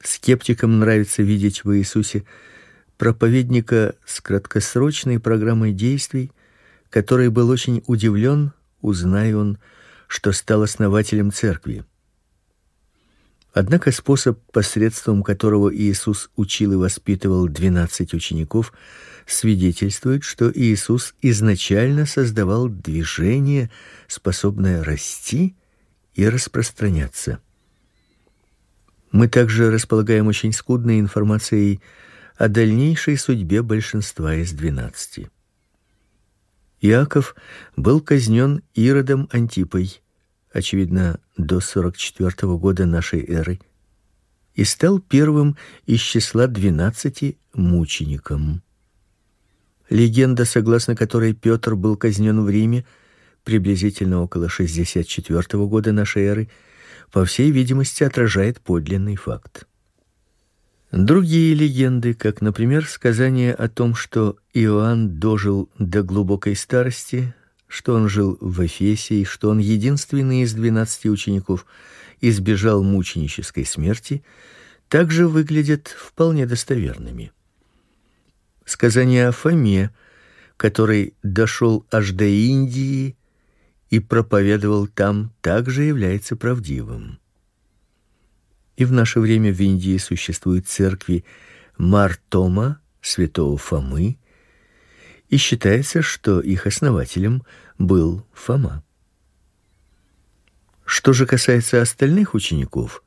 Скептикам 0.01 0.79
нравится 0.79 1.21
видеть 1.21 1.63
в 1.63 1.77
Иисусе 1.77 2.25
проповедника 2.97 3.93
с 4.03 4.19
краткосрочной 4.19 5.19
программой 5.19 5.73
действий, 5.73 6.31
который 6.89 7.29
был 7.29 7.49
очень 7.49 7.83
удивлен, 7.85 8.51
узнав 8.81 9.35
он, 9.35 9.59
что 10.07 10.31
стал 10.31 10.63
основателем 10.63 11.31
церкви. 11.31 11.85
Однако 13.53 13.91
способ, 13.91 14.39
посредством 14.51 15.23
которого 15.23 15.75
Иисус 15.75 16.29
учил 16.35 16.71
и 16.73 16.77
воспитывал 16.77 17.47
двенадцать 17.47 18.13
учеников, 18.13 18.71
свидетельствует, 19.25 20.23
что 20.23 20.51
Иисус 20.53 21.13
изначально 21.21 22.05
создавал 22.05 22.69
движение, 22.69 23.69
способное 24.07 24.83
расти 24.83 25.55
и 26.15 26.27
распространяться. 26.27 27.39
Мы 29.11 29.27
также 29.27 29.69
располагаем 29.69 30.27
очень 30.27 30.53
скудной 30.53 30.99
информацией 31.01 31.81
о 32.37 32.47
дальнейшей 32.47 33.17
судьбе 33.17 33.61
большинства 33.61 34.35
из 34.35 34.53
двенадцати. 34.53 35.29
Иаков 36.79 37.35
был 37.75 37.99
казнен 37.99 38.63
Иродом 38.73 39.27
Антипой, 39.31 40.01
очевидно, 40.51 41.19
до 41.37 41.59
44 41.59 42.57
года 42.57 42.85
нашей 42.85 43.25
эры, 43.25 43.59
и 44.53 44.63
стал 44.63 44.99
первым 44.99 45.57
из 45.85 46.01
числа 46.01 46.47
двенадцати 46.47 47.37
мучеником. 47.53 48.61
Легенда, 49.89 50.45
согласно 50.45 50.95
которой 50.95 51.33
Петр 51.33 51.75
был 51.75 51.97
казнен 51.97 52.41
в 52.41 52.49
Риме 52.49 52.85
приблизительно 53.43 54.21
около 54.21 54.49
64 54.49 55.65
года 55.65 55.91
нашей 55.91 56.23
эры, 56.23 56.49
по 57.11 57.25
всей 57.25 57.51
видимости, 57.51 58.03
отражает 58.03 58.61
подлинный 58.61 59.15
факт. 59.15 59.67
Другие 60.91 61.53
легенды, 61.55 62.13
как, 62.13 62.41
например, 62.41 62.85
сказание 62.85 63.53
о 63.53 63.69
том, 63.69 63.95
что 63.95 64.37
Иоанн 64.53 65.19
дожил 65.19 65.69
до 65.79 66.03
глубокой 66.03 66.55
старости, 66.55 67.33
что 67.71 67.95
он 67.95 68.09
жил 68.09 68.37
в 68.41 68.65
Эфесе 68.65 69.21
и 69.21 69.23
что 69.23 69.49
он 69.49 69.59
единственный 69.59 70.41
из 70.41 70.53
двенадцати 70.53 71.07
учеников 71.07 71.65
избежал 72.19 72.83
мученической 72.83 73.65
смерти, 73.65 74.25
также 74.89 75.25
выглядят 75.25 75.87
вполне 75.87 76.45
достоверными. 76.45 77.31
Сказание 78.65 79.29
о 79.29 79.31
Фоме, 79.31 79.89
который 80.57 81.13
дошел 81.23 81.85
аж 81.89 82.11
до 82.11 82.25
Индии 82.25 83.15
и 83.89 83.99
проповедовал 83.99 84.87
там, 84.87 85.31
также 85.39 85.83
является 85.83 86.35
правдивым. 86.35 87.19
И 88.75 88.83
в 88.83 88.91
наше 88.91 89.21
время 89.21 89.53
в 89.53 89.61
Индии 89.61 89.97
существуют 89.97 90.67
церкви 90.67 91.23
Мартома, 91.77 92.81
святого 93.01 93.57
Фомы, 93.57 94.17
и 95.31 95.37
считается, 95.37 96.01
что 96.01 96.41
их 96.41 96.67
основателем 96.67 97.43
был 97.79 98.27
Фома. 98.33 98.83
Что 100.85 101.13
же 101.13 101.25
касается 101.25 101.81
остальных 101.81 102.33
учеников, 102.33 103.01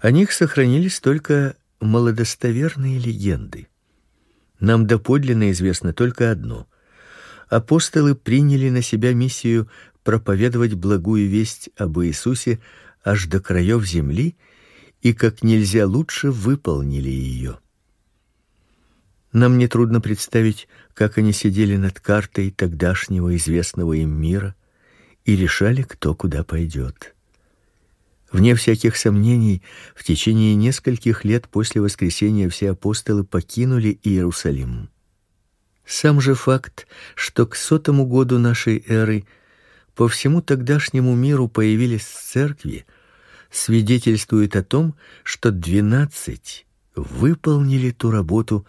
о 0.00 0.12
них 0.12 0.32
сохранились 0.32 1.00
только 1.00 1.56
малодостоверные 1.80 2.98
легенды. 2.98 3.66
Нам 4.60 4.86
доподлинно 4.86 5.50
известно 5.50 5.92
только 5.92 6.30
одно: 6.30 6.68
апостолы 7.48 8.14
приняли 8.14 8.70
на 8.70 8.80
себя 8.80 9.12
миссию 9.12 9.68
проповедовать 10.04 10.74
благую 10.74 11.28
весть 11.28 11.70
об 11.76 11.98
Иисусе 11.98 12.60
аж 13.04 13.26
до 13.26 13.40
краев 13.40 13.84
земли 13.84 14.36
и 15.00 15.12
как 15.12 15.42
нельзя 15.42 15.88
лучше 15.88 16.30
выполнили 16.30 17.10
ее. 17.10 17.58
Нам 19.32 19.56
не 19.56 19.66
трудно 19.66 20.00
представить, 20.00 20.68
как 20.94 21.16
они 21.18 21.32
сидели 21.32 21.76
над 21.76 22.00
картой 22.00 22.50
тогдашнего 22.50 23.34
известного 23.36 23.94
им 23.94 24.10
мира 24.10 24.54
и 25.24 25.36
решали, 25.36 25.82
кто 25.82 26.14
куда 26.14 26.44
пойдет. 26.44 27.14
Вне 28.30 28.54
всяких 28.54 28.96
сомнений, 28.96 29.62
в 29.94 30.04
течение 30.04 30.54
нескольких 30.54 31.24
лет 31.24 31.48
после 31.48 31.80
воскресения 31.80 32.48
все 32.48 32.70
апостолы 32.70 33.24
покинули 33.24 33.98
Иерусалим. 34.02 34.88
Сам 35.84 36.20
же 36.20 36.34
факт, 36.34 36.86
что 37.14 37.46
к 37.46 37.56
сотому 37.56 38.06
году 38.06 38.38
нашей 38.38 38.84
эры 38.86 39.26
по 39.94 40.08
всему 40.08 40.40
тогдашнему 40.40 41.14
миру 41.14 41.48
появились 41.48 42.04
церкви, 42.04 42.86
свидетельствует 43.50 44.56
о 44.56 44.62
том, 44.62 44.94
что 45.22 45.50
двенадцать 45.50 46.66
выполнили 46.94 47.90
ту 47.90 48.10
работу, 48.10 48.66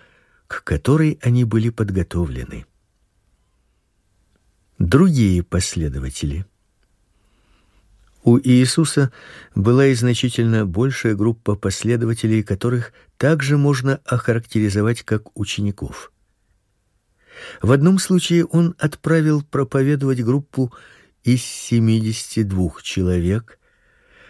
к 0.54 0.64
которой 0.64 1.20
они 1.22 1.46
были 1.46 1.70
подготовлены. 1.70 2.66
Другие 4.78 5.42
последователи. 5.44 6.46
У 8.24 8.38
Иисуса 8.38 9.12
была 9.56 9.88
и 9.88 9.96
значительно 9.96 10.66
большая 10.66 11.16
группа 11.16 11.56
последователей, 11.56 12.44
которых 12.44 12.94
также 13.18 13.58
можно 13.58 14.00
охарактеризовать 14.06 15.02
как 15.02 15.38
учеников. 15.38 16.12
В 17.62 17.72
одном 17.72 17.98
случае 17.98 18.46
он 18.46 18.76
отправил 18.78 19.42
проповедовать 19.42 20.22
группу 20.22 20.72
из 21.24 21.42
72 21.42 22.82
человек, 22.82 23.60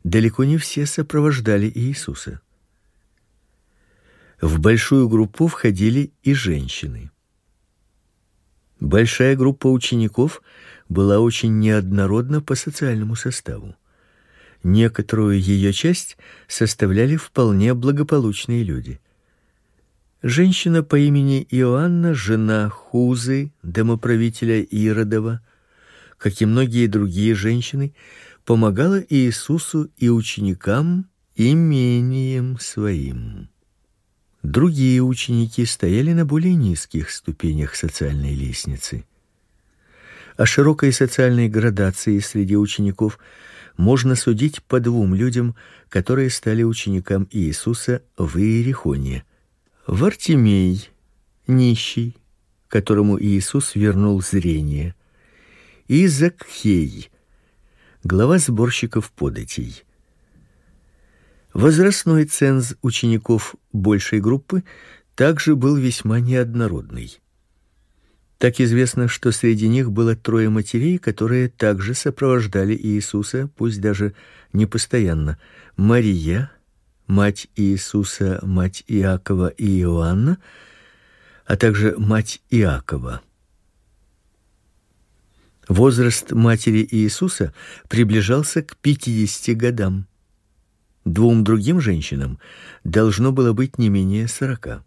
далеко 0.05 0.45
не 0.45 0.59
все 0.59 0.87
сопровождали 0.87 1.71
Иисуса. 1.75 2.41
В 4.41 4.61
большую 4.61 5.09
группу 5.09 5.47
входили 5.47 6.13
и 6.23 6.35
женщины. 6.35 7.11
Большая 8.79 9.35
группа 9.37 9.69
учеников 9.69 10.43
была 10.89 11.19
очень 11.19 11.59
неоднородна 11.59 12.43
по 12.43 12.55
социальному 12.55 13.15
составу. 13.15 13.75
Некоторую 14.63 15.41
ее 15.41 15.73
часть 15.73 16.19
составляли 16.49 17.17
вполне 17.17 17.75
благополучные 17.75 18.63
люди. 18.63 19.01
Женщина 20.23 20.83
по 20.83 20.99
имени 20.99 21.47
Иоанна, 21.51 22.15
жена 22.15 22.69
Хузы, 22.69 23.53
домоправителя 23.63 24.61
Иродова, 24.63 25.41
как 26.19 26.41
и 26.41 26.47
многие 26.47 26.87
другие 26.87 27.35
женщины, 27.35 27.95
помогала 28.45 29.03
Иисусу 29.09 29.90
и 29.97 30.09
ученикам 30.09 31.09
имением 31.34 32.59
своим. 32.59 33.49
Другие 34.42 35.01
ученики 35.03 35.64
стояли 35.64 36.12
на 36.12 36.26
более 36.26 36.55
низких 36.55 37.11
ступенях 37.11 37.74
социальной 37.74 38.34
лестницы. 38.34 39.05
О 40.36 40.47
широкой 40.47 40.92
социальной 40.92 41.49
градации 41.49 42.18
среди 42.18 42.57
учеников 42.57 43.18
можно 43.76 44.14
судить 44.16 44.62
по 44.62 44.80
двум 44.80 45.14
людям, 45.14 45.55
которые 45.88 46.30
стали 46.30 46.62
ученикам 46.62 47.28
Иисуса 47.30 48.03
в 48.16 48.36
Иерихоне– 48.36 49.24
Вартимей, 49.86 50.88
нищий, 51.47 52.16
которому 52.68 53.20
Иисус 53.20 53.74
вернул 53.74 54.22
зрение, 54.22 54.95
и 55.88 56.07
Закхей, 56.07 57.11
глава 58.05 58.39
сборщиков 58.39 59.11
податей. 59.11 59.83
Возрастной 61.55 62.27
ценз 62.27 62.75
учеников 62.83 63.55
большей 63.73 64.21
группы 64.21 64.63
также 65.15 65.57
был 65.57 65.77
весьма 65.77 66.21
неоднородный. 66.21 67.19
Так 68.37 68.61
известно, 68.61 69.09
что 69.09 69.33
среди 69.33 69.69
них 69.69 69.91
было 69.91 70.15
трое 70.17 70.51
матерей, 70.51 70.99
которые 70.99 71.49
также 71.49 71.95
сопровождали 71.95 72.77
Иисуса, 72.77 73.49
пусть 73.57 73.81
даже 73.81 74.15
не 74.53 74.67
постоянно: 74.67 75.39
Мария, 75.79 76.51
мать 77.07 77.49
Иисуса, 77.57 78.39
мать 78.43 78.85
Иакова 78.87 79.49
и 79.49 79.81
Иоанна, 79.81 80.39
а 81.47 81.57
также 81.57 81.95
мать 81.97 82.43
Иакова. 82.51 83.23
Возраст 85.69 86.33
матери 86.33 86.87
Иисуса 86.91 87.55
приближался 87.89 88.62
к 88.62 88.77
50 88.77 89.57
годам. 89.57 90.07
Двум 91.05 91.45
другим 91.45 91.81
женщинам 91.81 92.39
должно 92.83 93.33
было 93.33 93.53
быть 93.53 93.79
не 93.79 93.89
менее 93.89 94.29
сорока. 94.29 94.85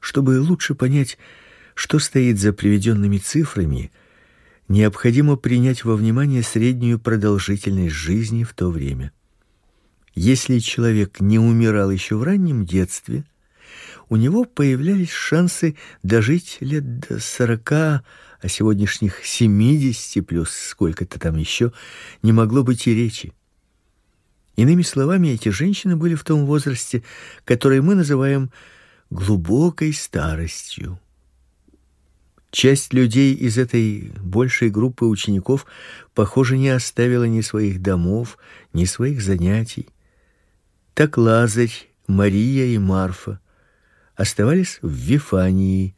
Чтобы 0.00 0.40
лучше 0.40 0.74
понять, 0.74 1.18
что 1.74 1.98
стоит 1.98 2.38
за 2.38 2.52
приведенными 2.52 3.18
цифрами, 3.18 3.92
необходимо 4.68 5.36
принять 5.36 5.84
во 5.84 5.96
внимание 5.96 6.42
среднюю 6.42 6.98
продолжительность 6.98 7.94
жизни 7.94 8.44
в 8.44 8.54
то 8.54 8.70
время. 8.70 9.12
Если 10.14 10.58
человек 10.58 11.20
не 11.20 11.38
умирал 11.38 11.90
еще 11.90 12.16
в 12.16 12.22
раннем 12.24 12.64
детстве, 12.64 13.24
у 14.08 14.16
него 14.16 14.44
появлялись 14.44 15.10
шансы 15.10 15.76
дожить 16.02 16.58
лет 16.60 17.00
до 17.00 17.20
сорока, 17.20 18.02
а 18.40 18.48
сегодняшних 18.48 19.24
семидесяти 19.24 20.20
плюс 20.20 20.50
сколько-то 20.50 21.18
там 21.18 21.36
еще 21.36 21.72
не 22.22 22.32
могло 22.32 22.62
быть 22.62 22.86
и 22.86 22.94
речи. 22.94 23.32
Иными 24.56 24.82
словами, 24.82 25.28
эти 25.28 25.50
женщины 25.50 25.96
были 25.96 26.14
в 26.14 26.24
том 26.24 26.44
возрасте, 26.44 27.04
который 27.44 27.80
мы 27.80 27.94
называем 27.94 28.50
глубокой 29.10 29.92
старостью. 29.92 30.98
Часть 32.50 32.92
людей 32.92 33.34
из 33.34 33.58
этой 33.58 34.12
большей 34.20 34.70
группы 34.70 35.04
учеников, 35.04 35.66
похоже, 36.14 36.56
не 36.56 36.70
оставила 36.70 37.24
ни 37.24 37.40
своих 37.40 37.82
домов, 37.82 38.38
ни 38.72 38.84
своих 38.84 39.20
занятий. 39.22 39.88
Так 40.94 41.18
Лазарь, 41.18 41.88
Мария 42.06 42.66
и 42.66 42.78
Марфа 42.78 43.38
оставались 44.16 44.78
в 44.82 44.90
Вифании. 44.90 45.94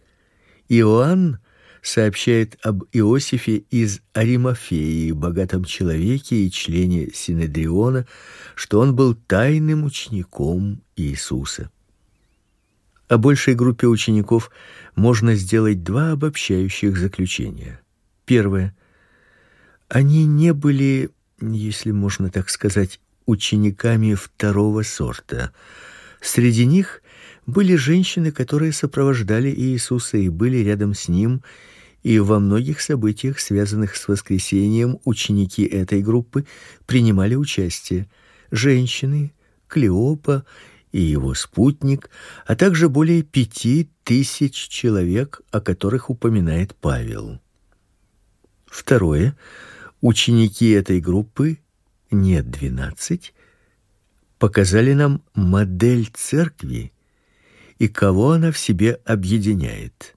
Иоанн 0.68 1.39
сообщает 1.82 2.58
об 2.62 2.84
Иосифе 2.92 3.58
из 3.70 4.00
Аримафеи, 4.12 5.12
богатом 5.12 5.64
человеке 5.64 6.44
и 6.44 6.50
члене 6.50 7.10
Синедриона, 7.12 8.06
что 8.54 8.80
он 8.80 8.94
был 8.94 9.14
тайным 9.14 9.84
учеником 9.84 10.82
Иисуса. 10.96 11.70
О 13.08 13.18
большей 13.18 13.54
группе 13.54 13.86
учеников 13.86 14.50
можно 14.94 15.34
сделать 15.34 15.82
два 15.82 16.12
обобщающих 16.12 16.96
заключения. 16.96 17.80
Первое 18.24 18.74
они 19.90 20.24
не 20.24 20.52
были, 20.52 21.10
если 21.40 21.90
можно 21.90 22.30
так 22.30 22.48
сказать, 22.48 23.00
учениками 23.26 24.14
второго 24.14 24.82
сорта. 24.82 25.52
Среди 26.20 26.64
них 26.64 27.02
были 27.50 27.74
женщины, 27.74 28.32
которые 28.32 28.72
сопровождали 28.72 29.50
Иисуса 29.50 30.16
и 30.16 30.28
были 30.28 30.58
рядом 30.58 30.94
с 30.94 31.08
ним, 31.08 31.42
и 32.02 32.18
во 32.18 32.38
многих 32.38 32.80
событиях, 32.80 33.40
связанных 33.40 33.96
с 33.96 34.08
воскресением, 34.08 34.98
ученики 35.04 35.64
этой 35.64 36.02
группы 36.02 36.46
принимали 36.86 37.34
участие. 37.34 38.08
Женщины, 38.50 39.32
Клеопа 39.68 40.44
и 40.92 41.00
его 41.00 41.34
спутник, 41.34 42.10
а 42.46 42.56
также 42.56 42.88
более 42.88 43.22
пяти 43.22 43.90
тысяч 44.02 44.54
человек, 44.68 45.42
о 45.50 45.60
которых 45.60 46.08
упоминает 46.08 46.74
Павел. 46.74 47.40
Второе 48.66 49.36
ученики 50.00 50.70
этой 50.70 51.00
группы, 51.00 51.58
нет 52.10 52.50
двенадцать, 52.50 53.34
показали 54.38 54.94
нам 54.94 55.22
модель 55.34 56.08
церкви 56.14 56.92
и 57.80 57.88
кого 57.88 58.32
она 58.32 58.52
в 58.52 58.58
себе 58.58 59.00
объединяет. 59.06 60.14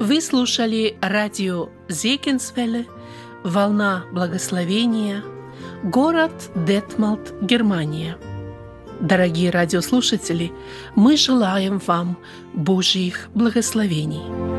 Вы 0.00 0.20
слушали 0.22 0.96
радио 1.02 1.68
Зекинсвелле 1.88 2.86
«Волна 3.42 4.04
благословения», 4.12 5.24
город 5.82 6.50
Детмалт, 6.54 7.34
Германия. 7.42 8.16
Дорогие 9.00 9.50
радиослушатели, 9.50 10.52
мы 10.94 11.16
желаем 11.16 11.80
вам 11.84 12.16
Божьих 12.54 13.28
благословений. 13.34 14.57